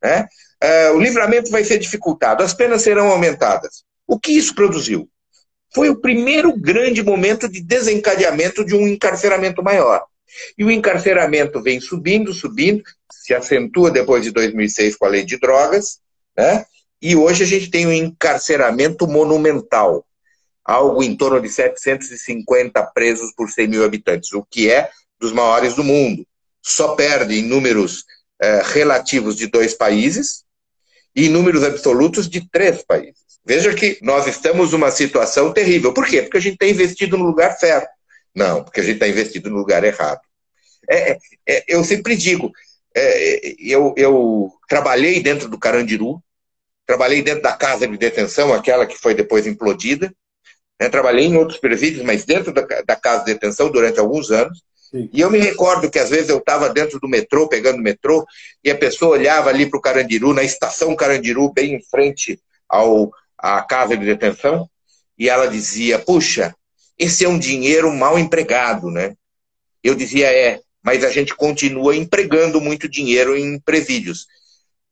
[0.02, 0.26] Né?
[0.62, 3.84] Uh, o livramento vai ser dificultado, as penas serão aumentadas.
[4.06, 5.08] O que isso produziu?
[5.74, 10.04] Foi o primeiro grande momento de desencadeamento de um encarceramento maior.
[10.56, 15.38] E o encarceramento vem subindo, subindo, se acentua depois de 2006 com a lei de
[15.38, 15.98] drogas,
[16.36, 16.64] né?
[17.00, 20.04] e hoje a gente tem um encarceramento monumental,
[20.64, 24.90] algo em torno de 750 presos por 100 mil habitantes, o que é
[25.20, 26.26] dos maiores do mundo.
[26.62, 28.04] Só perde em números
[28.40, 30.45] eh, relativos de dois países
[31.16, 33.24] e em números absolutos de três países.
[33.44, 35.94] Veja que nós estamos numa situação terrível.
[35.94, 36.20] Por quê?
[36.20, 37.88] Porque a gente está investido no lugar certo.
[38.34, 40.20] Não, porque a gente está investido no lugar errado.
[40.88, 42.52] É, é, é eu sempre digo,
[42.94, 46.22] é, eu, eu trabalhei dentro do Carandiru,
[46.84, 50.14] trabalhei dentro da casa de detenção, aquela que foi depois implodida,
[50.80, 50.88] né?
[50.90, 55.10] trabalhei em outros presídios, mas dentro da, da casa de detenção durante alguns anos, Sim.
[55.12, 58.24] E eu me recordo que às vezes eu estava dentro do metrô, pegando o metrô,
[58.62, 63.10] e a pessoa olhava ali para o Carandiru, na estação Carandiru, bem em frente ao,
[63.36, 64.68] à casa de detenção,
[65.18, 66.54] e ela dizia: Puxa,
[66.98, 69.14] esse é um dinheiro mal empregado, né?
[69.82, 74.26] Eu dizia: É, mas a gente continua empregando muito dinheiro em presídios.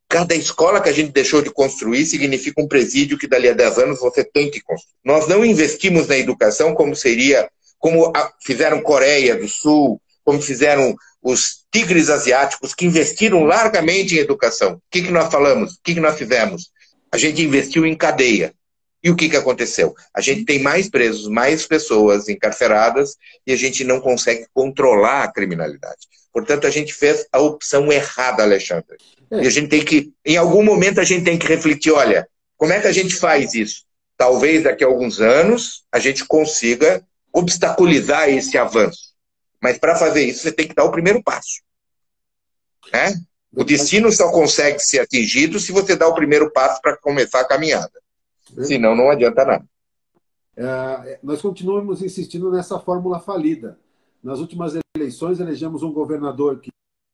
[0.09, 3.79] Cada escola que a gente deixou de construir significa um presídio que dali a 10
[3.79, 4.95] anos você tem que construir.
[5.05, 7.49] Nós não investimos na educação como seria
[7.85, 8.11] como
[8.41, 14.77] fizeram Coreia do Sul, como fizeram os tigres asiáticos, que investiram largamente em educação.
[14.77, 15.75] O que, que nós falamos?
[15.75, 16.71] O que, que nós fizemos?
[17.13, 18.55] A gente investiu em cadeia.
[19.03, 19.95] E o que, que aconteceu?
[20.17, 23.17] A gente tem mais presos, mais pessoas encarceradas
[23.47, 26.09] e a gente não consegue controlar a criminalidade.
[26.33, 28.97] Portanto, a gente fez a opção errada, Alexandre.
[29.31, 29.43] É.
[29.43, 32.27] E a gente tem que, em algum momento, a gente tem que refletir: olha,
[32.57, 33.85] como é que a gente faz isso?
[34.17, 37.05] Talvez daqui a alguns anos a gente consiga
[37.35, 39.13] obstaculizar esse avanço.
[39.61, 41.63] Mas para fazer isso, você tem que dar o primeiro passo.
[42.93, 43.15] Né?
[43.53, 47.49] O destino só consegue ser atingido se você dá o primeiro passo para começar a
[47.49, 47.93] caminhada.
[48.63, 49.65] Senão, não adianta nada.
[50.57, 53.79] É, nós continuamos insistindo nessa fórmula falida.
[54.23, 56.71] Nas últimas eleições, elegemos um governador que,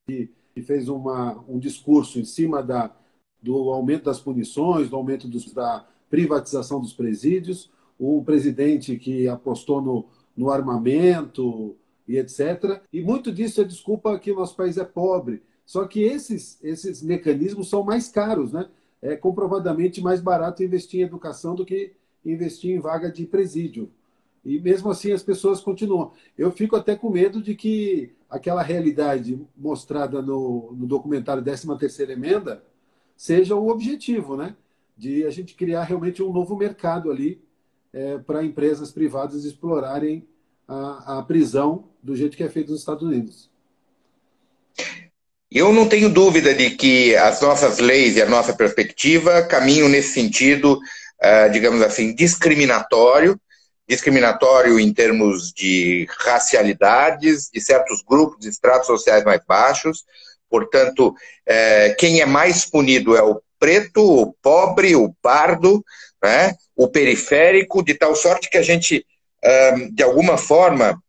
[0.06, 2.94] que fez uma, um discurso em cima da,
[3.42, 7.70] do aumento das punições, do aumento dos, da privatização dos presídios,
[8.01, 11.76] um presidente que apostou no, no armamento
[12.09, 12.80] e etc.
[12.92, 15.42] E muito disso é desculpa que nosso país é pobre.
[15.66, 18.68] Só que esses, esses mecanismos são mais caros, né?
[19.03, 21.92] É comprovadamente mais barato investir em educação do que
[22.24, 23.90] investir em vaga de presídio.
[24.44, 26.12] E mesmo assim as pessoas continuam.
[26.36, 32.64] Eu fico até com medo de que aquela realidade mostrada no, no documentário 13ª Emenda
[33.16, 34.57] seja o objetivo, né?
[34.96, 37.42] De a gente criar realmente um novo mercado ali
[37.93, 40.26] é, para empresas privadas explorarem
[40.66, 43.51] a, a prisão do jeito que é feito nos Estados Unidos.
[45.51, 50.14] Eu não tenho dúvida de que as nossas leis e a nossa perspectiva caminham nesse
[50.14, 53.38] sentido, uh, digamos assim, discriminatório,
[53.88, 60.05] discriminatório em termos de racialidades, de certos grupos, de estratos sociais mais baixos.
[60.49, 65.84] Portanto, uh, quem é mais punido é o preto, o pobre, o pardo,
[66.22, 66.54] né?
[66.76, 69.06] o periférico, de tal sorte que a gente,
[69.92, 71.00] de alguma forma,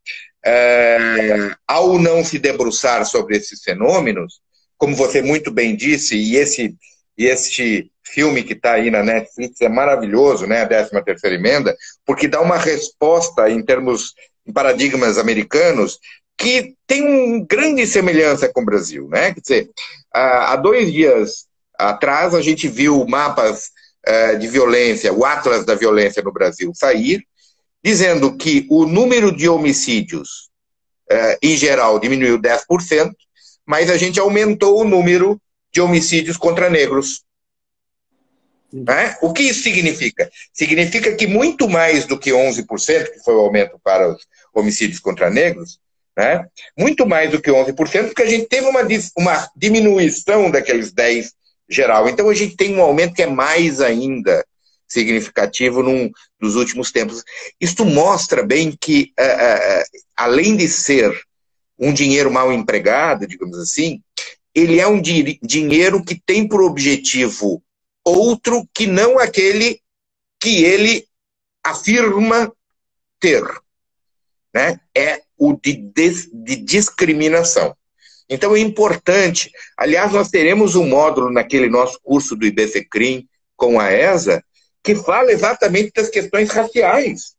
[1.66, 4.40] ao não se debruçar sobre esses fenômenos,
[4.76, 6.74] como você muito bem disse, e esse,
[7.16, 11.74] e este filme que está aí na Netflix é maravilhoso, né, a 13 terceira emenda,
[12.04, 14.14] porque dá uma resposta em termos,
[14.46, 15.98] em paradigmas americanos,
[16.36, 19.32] que tem uma grande semelhança com o Brasil, né?
[19.32, 19.70] Quer dizer,
[20.12, 21.46] há dois dias
[21.78, 23.70] atrás a gente viu mapas
[24.04, 27.24] eh, de violência, o Atlas da Violência no Brasil sair,
[27.82, 30.50] dizendo que o número de homicídios,
[31.10, 33.12] uh, em geral, diminuiu 10%,
[33.66, 35.40] mas a gente aumentou o número
[35.72, 37.22] de homicídios contra negros.
[38.72, 39.16] Né?
[39.20, 40.30] O que isso significa?
[40.52, 45.28] Significa que muito mais do que 11%, que foi o aumento para os homicídios contra
[45.28, 45.78] negros,
[46.16, 46.46] né?
[46.78, 48.80] muito mais do que 11%, porque a gente teve uma,
[49.16, 51.32] uma diminuição daqueles 10%
[51.74, 52.08] geral.
[52.08, 54.44] Então a gente tem um aumento que é mais ainda
[54.86, 56.10] significativo num,
[56.40, 57.24] nos últimos tempos.
[57.60, 59.84] Isto mostra bem que, uh, uh,
[60.16, 61.18] além de ser
[61.78, 64.02] um dinheiro mal empregado, digamos assim,
[64.54, 67.62] ele é um di dinheiro que tem por objetivo
[68.04, 69.80] outro que não aquele
[70.38, 71.06] que ele
[71.64, 72.52] afirma
[73.18, 73.42] ter.
[74.54, 74.78] Né?
[74.94, 77.74] É o de, de discriminação.
[78.28, 79.50] Então é importante.
[79.76, 84.42] Aliás, nós teremos um módulo naquele nosso curso do IBCCRIM com a ESA
[84.82, 87.34] que fala exatamente das questões raciais.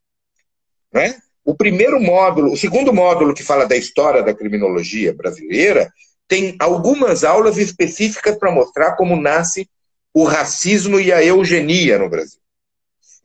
[0.94, 1.16] Né?
[1.44, 5.92] O primeiro módulo, o segundo módulo que fala da história da criminologia brasileira,
[6.28, 9.70] tem algumas aulas específicas para mostrar como nasce
[10.14, 12.40] o racismo e a eugenia no Brasil.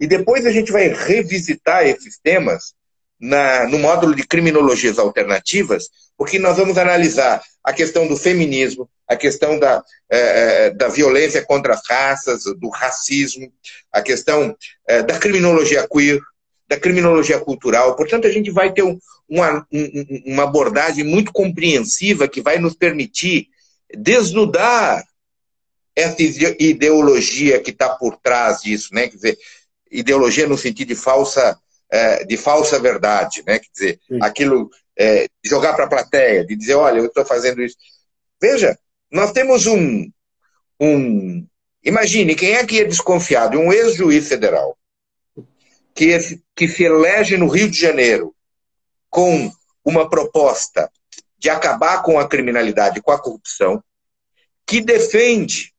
[0.00, 2.74] E depois a gente vai revisitar esses temas
[3.20, 9.16] na, no módulo de criminologias alternativas, porque nós vamos analisar a questão do feminismo, a
[9.16, 13.52] questão da, é, da violência contra as raças, do racismo,
[13.92, 14.56] a questão
[14.86, 16.20] é, da criminologia queer,
[16.68, 17.96] da criminologia cultural.
[17.96, 18.98] Portanto, a gente vai ter um,
[19.28, 19.66] uma,
[20.26, 23.48] uma abordagem muito compreensiva que vai nos permitir
[23.96, 25.04] desnudar
[25.96, 29.08] essa ideologia que está por trás disso, né?
[29.08, 29.38] Quer dizer,
[29.90, 31.58] ideologia no sentido de falsa,
[31.90, 33.58] é, de falsa verdade, né?
[33.58, 34.18] Quer dizer, Sim.
[34.22, 37.76] aquilo é, jogar para a plateia, de dizer, olha, eu estou fazendo isso.
[38.40, 38.78] Veja,
[39.10, 40.10] nós temos um,
[40.80, 41.46] um.
[41.82, 43.58] Imagine, quem é que é desconfiado?
[43.58, 44.76] Um ex-juiz federal
[45.94, 46.16] que,
[46.54, 48.34] que se elege no Rio de Janeiro
[49.10, 49.50] com
[49.84, 50.90] uma proposta
[51.38, 53.82] de acabar com a criminalidade, com a corrupção,
[54.66, 55.72] que defende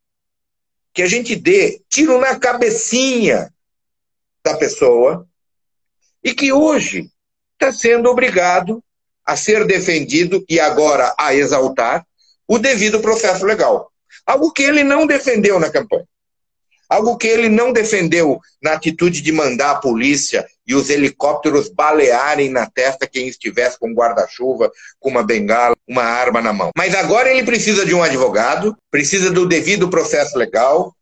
[0.93, 3.53] que a gente dê tiro na cabecinha
[4.43, 5.28] da pessoa
[6.24, 7.09] e que hoje
[7.53, 8.84] está sendo obrigado
[9.26, 12.05] a ser defendido e agora a exaltar
[12.47, 13.91] o devido processo legal.
[14.26, 16.05] Algo que ele não defendeu na campanha.
[16.89, 22.49] Algo que ele não defendeu na atitude de mandar a polícia e os helicópteros balearem
[22.49, 26.72] na testa quem estivesse com guarda-chuva, com uma bengala, uma arma na mão.
[26.76, 30.95] Mas agora ele precisa de um advogado, precisa do devido processo legal,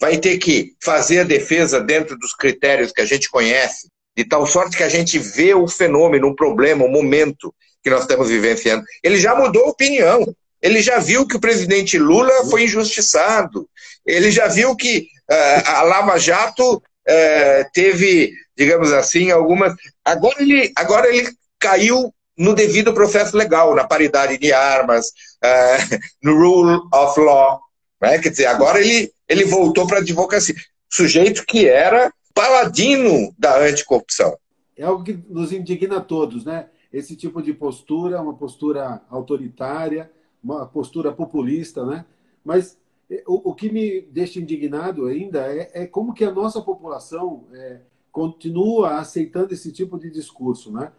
[0.00, 4.46] vai ter que fazer a defesa dentro dos critérios que a gente conhece, de tal
[4.46, 8.82] sorte que a gente vê o fenômeno, o problema, o momento que nós estamos vivenciando.
[9.02, 10.26] Ele já mudou opinião.
[10.60, 13.68] Ele já viu que o presidente Lula foi injustiçado.
[14.04, 19.74] Ele já viu que uh, a Lava Jato uh, teve, digamos assim, algumas.
[20.04, 25.08] Agora ele, agora ele caiu no devido processo legal, na paridade de armas,
[25.44, 27.60] uh, no rule of law.
[28.00, 28.18] Né?
[28.18, 30.54] Quer dizer, agora ele, ele voltou para a advocacia.
[30.90, 34.36] Sujeito que era paladino da anticorrupção.
[34.76, 36.68] É algo que nos indigna a todos, né?
[36.92, 40.12] Esse tipo de postura, uma postura autoritária,
[40.44, 42.04] uma postura populista, né?
[42.44, 42.78] Mas
[43.10, 47.44] é, o, o que me deixa indignado ainda é, é, como que a nossa população
[47.54, 47.80] é,
[48.12, 50.92] continua aceitando esse tipo de discurso, né?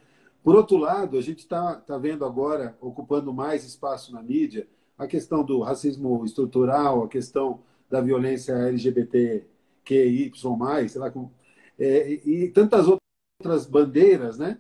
[0.44, 4.68] Por outro lado, a gente está tá vendo agora, ocupando mais espaço na mídia,
[4.98, 8.56] a questão do racismo estrutural, a questão da violência
[9.94, 11.32] LGBTQI+, sei lá como,
[11.80, 14.60] é, e tantas outras bandeiras, né?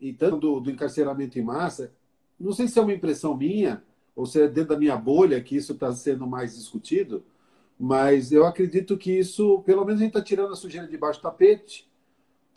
[0.00, 1.92] E tanto do, do encarceramento em massa.
[2.38, 3.82] Não sei se é uma impressão minha,
[4.14, 7.24] ou se é dentro da minha bolha que isso está sendo mais discutido,
[7.78, 11.22] mas eu acredito que isso, pelo menos a gente está tirando a sujeira debaixo do
[11.22, 11.88] tapete.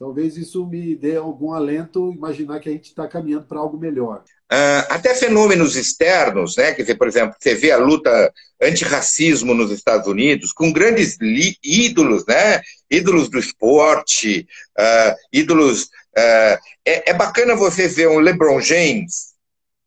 [0.02, 4.24] Talvez isso me dê algum alento, imaginar que a gente está caminhando para algo melhor.
[4.52, 6.74] Uh, até fenômenos externos, né?
[6.74, 11.20] Quer dizer, por exemplo, você vê a luta antirracismo nos Estados Unidos, com grandes
[11.64, 12.64] ídolos, né?
[12.90, 15.84] Ídolos do esporte, uh, ídolos.
[16.18, 19.36] Uh, é, é, bacana você ver um LeBron James,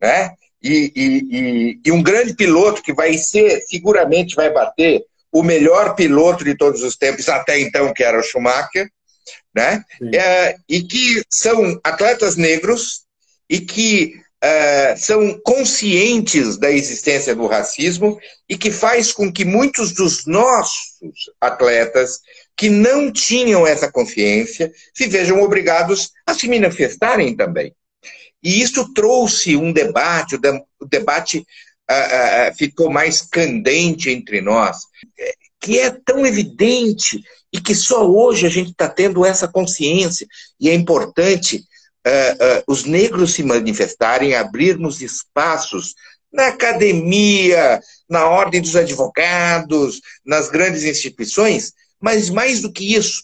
[0.00, 0.30] né?
[0.62, 6.44] e, e, e, um grande piloto que vai ser, seguramente vai bater o melhor piloto
[6.44, 8.88] de todos os tempos, até então, que era o Schumacher,
[9.55, 9.84] né?
[10.12, 13.05] É, e que são atletas negros
[13.48, 19.92] e que é, são conscientes da existência do racismo e que faz com que muitos
[19.92, 20.98] dos nossos
[21.40, 22.18] atletas
[22.57, 27.74] que não tinham essa consciência se vejam obrigados a se manifestarem também.
[28.42, 34.76] E isso trouxe um debate, o debate uh, uh, ficou mais candente entre nós.
[35.59, 37.24] que é tão evidente
[37.55, 40.26] e que só hoje a gente está tendo essa consciência.
[40.59, 41.59] E é importante
[42.05, 42.11] uh,
[42.59, 45.94] uh, os negros se manifestarem, abrirmos espaços
[46.32, 47.80] na academia,
[48.11, 53.22] na ordem dos advogados, nas grandes instituições, mas mais do que isso,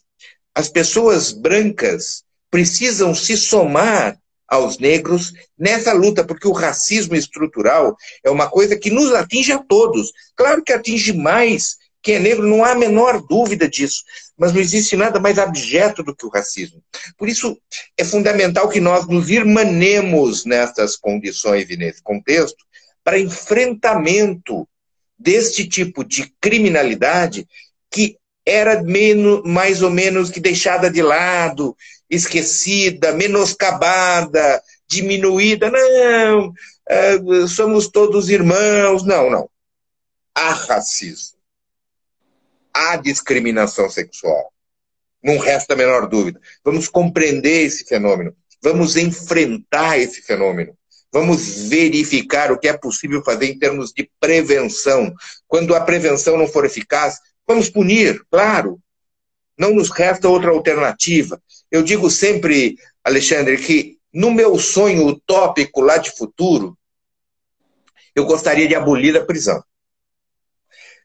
[0.55, 2.23] as pessoas brancas
[2.53, 4.17] precisam se somar
[4.47, 9.59] aos negros nessa luta, porque o racismo estrutural é uma coisa que nos atinge a
[9.59, 10.13] todos.
[10.37, 14.03] Claro que atinge mais quem é negro, não há a menor dúvida disso,
[14.37, 16.83] mas não existe nada mais abjeto do que o racismo.
[17.19, 17.59] Por isso,
[17.97, 22.65] é fundamental que nós nos irmanemos nessas condições e nesse contexto
[23.05, 24.67] para enfrentamento
[25.19, 27.47] deste tipo de criminalidade
[27.91, 31.77] que era menos, mais ou menos que deixada de lado,
[32.09, 35.71] esquecida, menoscabada, diminuída.
[35.71, 36.53] Não,
[36.89, 39.05] é, somos todos irmãos.
[39.05, 39.51] Não, não.
[40.35, 41.40] Há racismo.
[42.73, 44.53] Há discriminação sexual.
[45.23, 46.41] Não resta a menor dúvida.
[46.65, 48.35] Vamos compreender esse fenômeno.
[48.63, 50.77] Vamos enfrentar esse fenômeno.
[51.13, 55.13] Vamos verificar o que é possível fazer em termos de prevenção.
[55.49, 58.79] Quando a prevenção não for eficaz, vamos punir, claro.
[59.59, 61.43] Não nos resta outra alternativa.
[61.71, 66.77] Eu digo sempre, Alexandre, que no meu sonho utópico lá de futuro,
[68.15, 69.63] eu gostaria de abolir a prisão.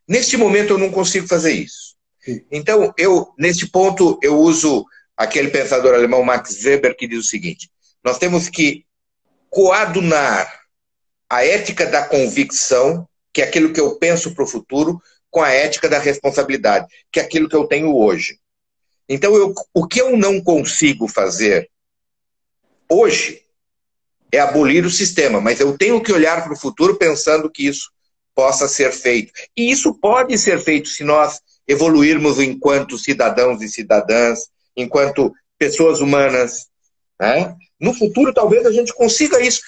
[0.08, 1.96] Neste momento eu não consigo fazer isso.
[2.52, 4.86] Então, eu, neste ponto, eu uso
[5.16, 7.70] aquele pensador alemão Max Weber que diz o seguinte:
[8.04, 8.86] nós temos que
[9.50, 10.62] coadunar
[11.30, 15.50] a ética da convicção, que é aquilo que eu penso para o futuro, com a
[15.50, 18.40] ética da responsabilidade, que é aquilo que eu tenho hoje.
[19.08, 21.70] Então, eu, o que eu não consigo fazer
[22.90, 23.42] hoje
[24.32, 27.92] é abolir o sistema, mas eu tenho que olhar para o futuro pensando que isso
[28.36, 29.32] possa ser feito.
[29.56, 36.68] E isso pode ser feito se nós evoluirmos enquanto cidadãos e cidadãs, enquanto pessoas humanas.
[37.20, 37.56] Né?
[37.80, 39.62] No futuro, talvez a gente consiga isso.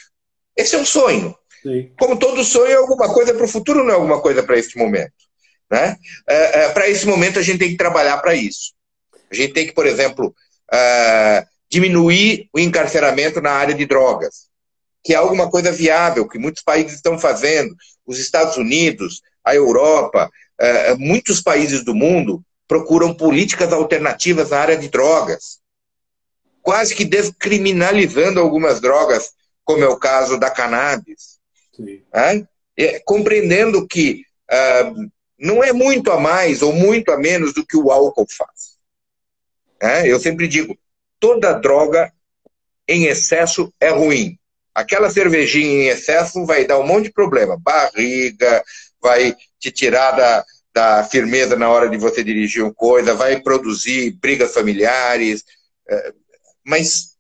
[0.55, 1.35] Esse é um sonho.
[1.63, 1.91] Sim.
[1.97, 4.77] Como todo sonho é alguma coisa para o futuro, não é alguma coisa para este
[4.77, 5.13] momento.
[5.71, 5.97] Né?
[6.27, 8.73] É, é, para esse momento, a gente tem que trabalhar para isso.
[9.29, 10.33] A gente tem que, por exemplo,
[10.71, 14.47] é, diminuir o encarceramento na área de drogas,
[15.03, 17.75] que é alguma coisa viável, que muitos países estão fazendo.
[18.05, 20.29] Os Estados Unidos, a Europa,
[20.59, 25.59] é, muitos países do mundo procuram políticas alternativas na área de drogas
[26.67, 29.31] quase que descriminalizando algumas drogas,
[29.63, 31.39] como é o caso da cannabis.
[31.79, 32.45] Né?
[32.75, 37.77] É, compreendendo que uh, não é muito a mais ou muito a menos do que
[37.77, 38.75] o álcool faz.
[39.81, 40.77] É, eu sempre digo,
[41.21, 42.11] toda droga
[42.85, 44.37] em excesso é ruim.
[44.77, 47.57] Aquela cervejinha em excesso vai dar um monte de problema.
[47.57, 48.63] Barriga,
[49.01, 54.11] vai te tirar da, da firmeza na hora de você dirigir uma coisa, vai produzir
[54.21, 55.43] brigas familiares,
[55.89, 56.13] é,
[56.63, 57.15] mas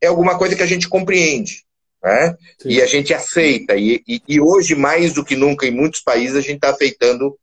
[0.00, 1.64] é alguma coisa que a gente compreende.
[2.04, 2.36] Né?
[2.64, 3.74] E a gente aceita.
[3.74, 7.36] E, e, e, hoje, mais do que nunca, em muitos países, a gente está aceitando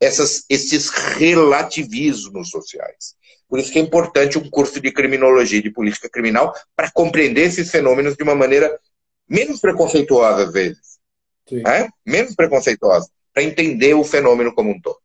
[0.00, 3.16] essas, esses relativismos sociais.
[3.50, 7.42] Por isso que é importante um curso de criminologia e de política criminal para compreender
[7.42, 8.78] esses fenômenos de uma maneira
[9.28, 11.00] menos preconceituosa, às vezes.
[11.50, 11.90] Né?
[12.06, 15.00] Menos preconceituosa, para entender o fenômeno como um todo.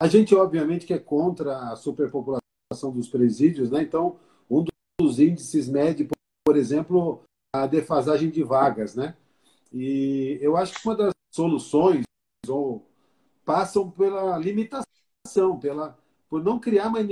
[0.00, 3.82] A gente, obviamente, que é contra a superpopulação dos presídios, né?
[3.82, 4.18] Então,
[4.50, 4.64] um
[4.98, 6.08] dos índices mede,
[6.44, 7.22] por exemplo,
[7.54, 9.14] a defasagem de vagas, né?
[9.70, 12.04] E eu acho que uma das soluções
[12.48, 12.84] ou
[13.44, 17.06] passam pela limitação, pela por não criar mais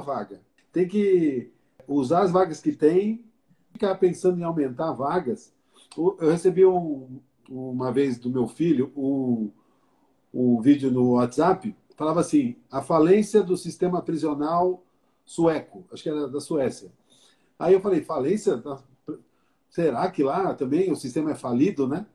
[0.00, 0.40] vaga.
[0.72, 1.50] Tem que
[1.86, 3.24] usar as vagas que tem,
[3.72, 5.52] ficar pensando em aumentar vagas.
[5.96, 9.50] Eu recebi um, uma vez do meu filho um,
[10.32, 14.82] um vídeo no WhatsApp, falava assim: a falência do sistema prisional
[15.24, 16.90] sueco, acho que era da Suécia.
[17.58, 18.62] Aí eu falei, falência?
[19.68, 22.06] Será que lá também o sistema é falido, né?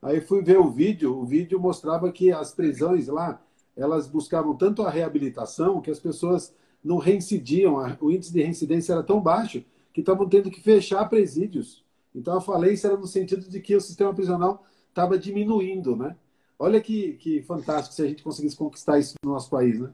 [0.00, 3.42] Aí fui ver o vídeo, o vídeo mostrava que as prisões lá,
[3.76, 9.02] elas buscavam tanto a reabilitação que as pessoas não reincidiam, o índice de reincidência era
[9.02, 11.84] tão baixo que estavam tendo que fechar presídios.
[12.14, 16.16] Então a falência era no sentido de que o sistema prisional estava diminuindo, né?
[16.58, 19.90] Olha que, que fantástico se a gente conseguisse conquistar isso no nosso país, né?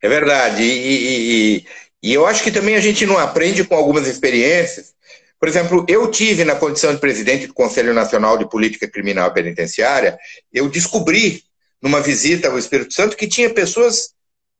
[0.00, 0.62] É verdade.
[0.62, 1.66] E, e, e,
[2.02, 4.94] e eu acho que também a gente não aprende com algumas experiências.
[5.38, 10.16] Por exemplo, eu tive na condição de presidente do Conselho Nacional de Política Criminal Penitenciária,
[10.52, 11.42] eu descobri
[11.80, 14.14] numa visita ao Espírito Santo que tinha pessoas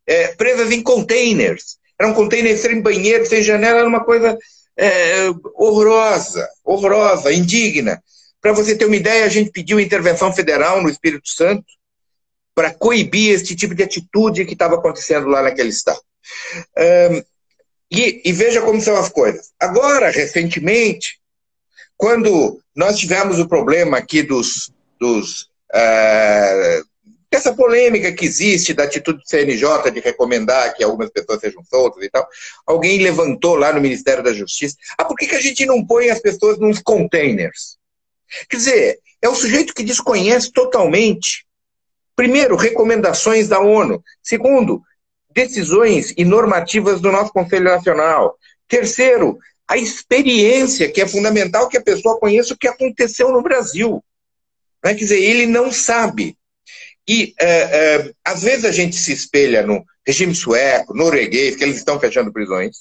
[0.07, 1.77] é, presas em containers.
[1.99, 4.37] Eram containers sem banheiro, sem janela, era uma coisa
[4.77, 8.03] é, horrorosa, horrorosa, indigna.
[8.41, 11.65] Para você ter uma ideia, a gente pediu intervenção federal no Espírito Santo
[12.55, 16.01] para coibir esse tipo de atitude que estava acontecendo lá naquele estado.
[16.77, 17.23] Um,
[17.91, 19.51] e, e, veja como são as coisas.
[19.61, 21.19] Agora, recentemente,
[21.97, 25.43] quando nós tivemos o problema aqui dos, dos
[25.73, 26.85] uh,
[27.33, 32.05] dessa polêmica que existe da atitude do CNJ de recomendar que algumas pessoas sejam soltas
[32.05, 32.29] e tal,
[32.67, 36.11] alguém levantou lá no Ministério da Justiça, ah, por que, que a gente não põe
[36.11, 37.79] as pessoas nos containers?
[38.51, 41.47] Quer dizer, é o sujeito que desconhece totalmente,
[42.15, 44.83] primeiro, recomendações da ONU, segundo,
[45.31, 48.37] decisões e normativas do nosso Conselho Nacional,
[48.69, 54.05] terceiro, a experiência, que é fundamental que a pessoa conheça o que aconteceu no Brasil.
[54.83, 56.37] Quer dizer, ele não sabe.
[57.09, 61.77] E é, é, às vezes a gente se espelha no regime sueco, norueguês, que eles
[61.77, 62.79] estão fechando prisões.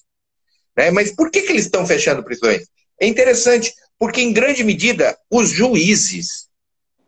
[0.77, 0.91] Né?
[0.91, 2.67] Mas por que, que eles estão fechando prisões?
[2.99, 6.47] É interessante, porque em grande medida os juízes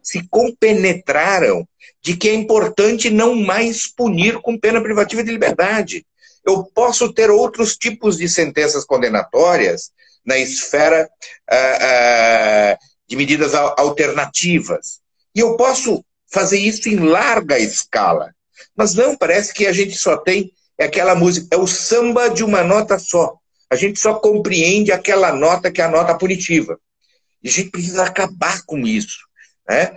[0.01, 1.67] se compenetraram
[2.01, 6.05] de que é importante não mais punir com pena privativa de liberdade.
[6.45, 9.91] Eu posso ter outros tipos de sentenças condenatórias
[10.25, 11.09] na esfera
[11.49, 14.99] uh, uh, de medidas alternativas.
[15.33, 16.03] E eu posso
[16.33, 18.33] fazer isso em larga escala.
[18.75, 22.63] Mas não, parece que a gente só tem aquela música, é o samba de uma
[22.63, 23.37] nota só.
[23.69, 26.79] A gente só compreende aquela nota que é a nota punitiva.
[27.43, 29.19] E a gente precisa acabar com isso.
[29.69, 29.93] Né?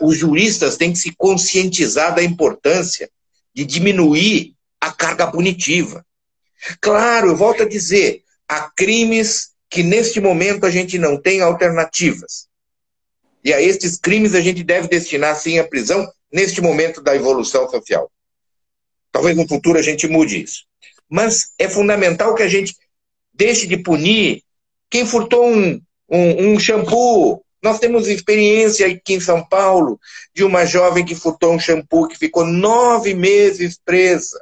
[0.00, 3.10] Uh, os juristas têm que se conscientizar da importância
[3.54, 6.04] de diminuir a carga punitiva.
[6.80, 12.46] Claro, eu volto a dizer, há crimes que neste momento a gente não tem alternativas.
[13.44, 17.68] E a estes crimes a gente deve destinar, sim, a prisão neste momento da evolução
[17.68, 18.10] social.
[19.10, 20.64] Talvez no futuro a gente mude isso.
[21.08, 22.74] Mas é fundamental que a gente
[23.34, 24.42] deixe de punir
[24.88, 27.44] quem furtou um, um, um shampoo.
[27.62, 30.00] Nós temos experiência aqui em São Paulo
[30.34, 34.40] de uma jovem que furtou um shampoo que ficou nove meses presa.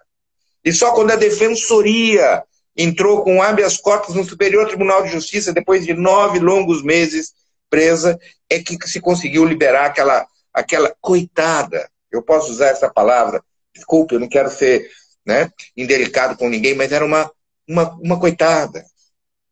[0.64, 2.42] E só quando a defensoria
[2.76, 7.32] entrou com habeas corpus no Superior Tribunal de Justiça, depois de nove longos meses,
[7.68, 8.18] presa,
[8.50, 11.88] é que se conseguiu liberar aquela, aquela coitada.
[12.10, 13.42] Eu posso usar essa palavra,
[13.72, 14.90] desculpe, eu não quero ser
[15.24, 17.30] né, indelicado com ninguém, mas era uma,
[17.68, 18.84] uma, uma coitada.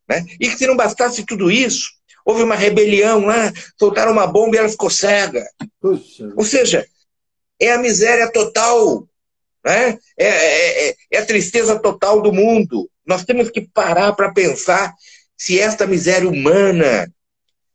[0.08, 0.24] Né?
[0.40, 1.90] E que se não bastasse tudo isso,
[2.24, 5.46] houve uma rebelião lá, soltaram uma bomba e ela ficou cega.
[5.80, 6.32] Puxa.
[6.36, 6.84] Ou seja,
[7.60, 9.08] é a miséria total,
[9.64, 9.98] né?
[10.18, 12.90] é, é, é, é a tristeza total do mundo.
[13.06, 14.92] Nós temos que parar para pensar
[15.36, 17.10] se esta miséria humana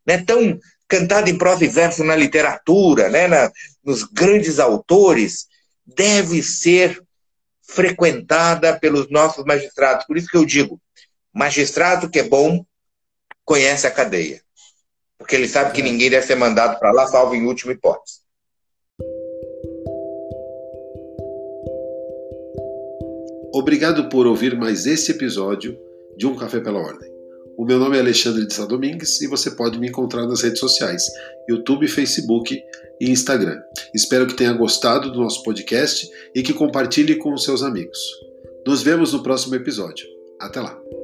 [0.06, 0.60] né, tão
[0.94, 3.52] cantada em prosa e verso na literatura, né, na,
[3.84, 5.48] nos grandes autores,
[5.84, 7.02] deve ser
[7.64, 10.06] frequentada pelos nossos magistrados.
[10.06, 10.80] Por isso que eu digo,
[11.34, 12.64] magistrado que é bom,
[13.44, 14.44] conhece a cadeia.
[15.18, 15.84] Porque ele sabe que é.
[15.84, 18.20] ninguém deve ser mandado para lá, salvo em última hipótese.
[23.52, 25.76] Obrigado por ouvir mais esse episódio
[26.16, 27.13] de Um Café pela Ordem.
[27.58, 30.60] O meu nome é Alexandre de Sá Domingues e você pode me encontrar nas redes
[30.60, 31.04] sociais,
[31.48, 32.60] YouTube, Facebook
[33.00, 33.62] e Instagram.
[33.94, 38.00] Espero que tenha gostado do nosso podcast e que compartilhe com os seus amigos.
[38.66, 40.08] Nos vemos no próximo episódio.
[40.40, 41.03] Até lá!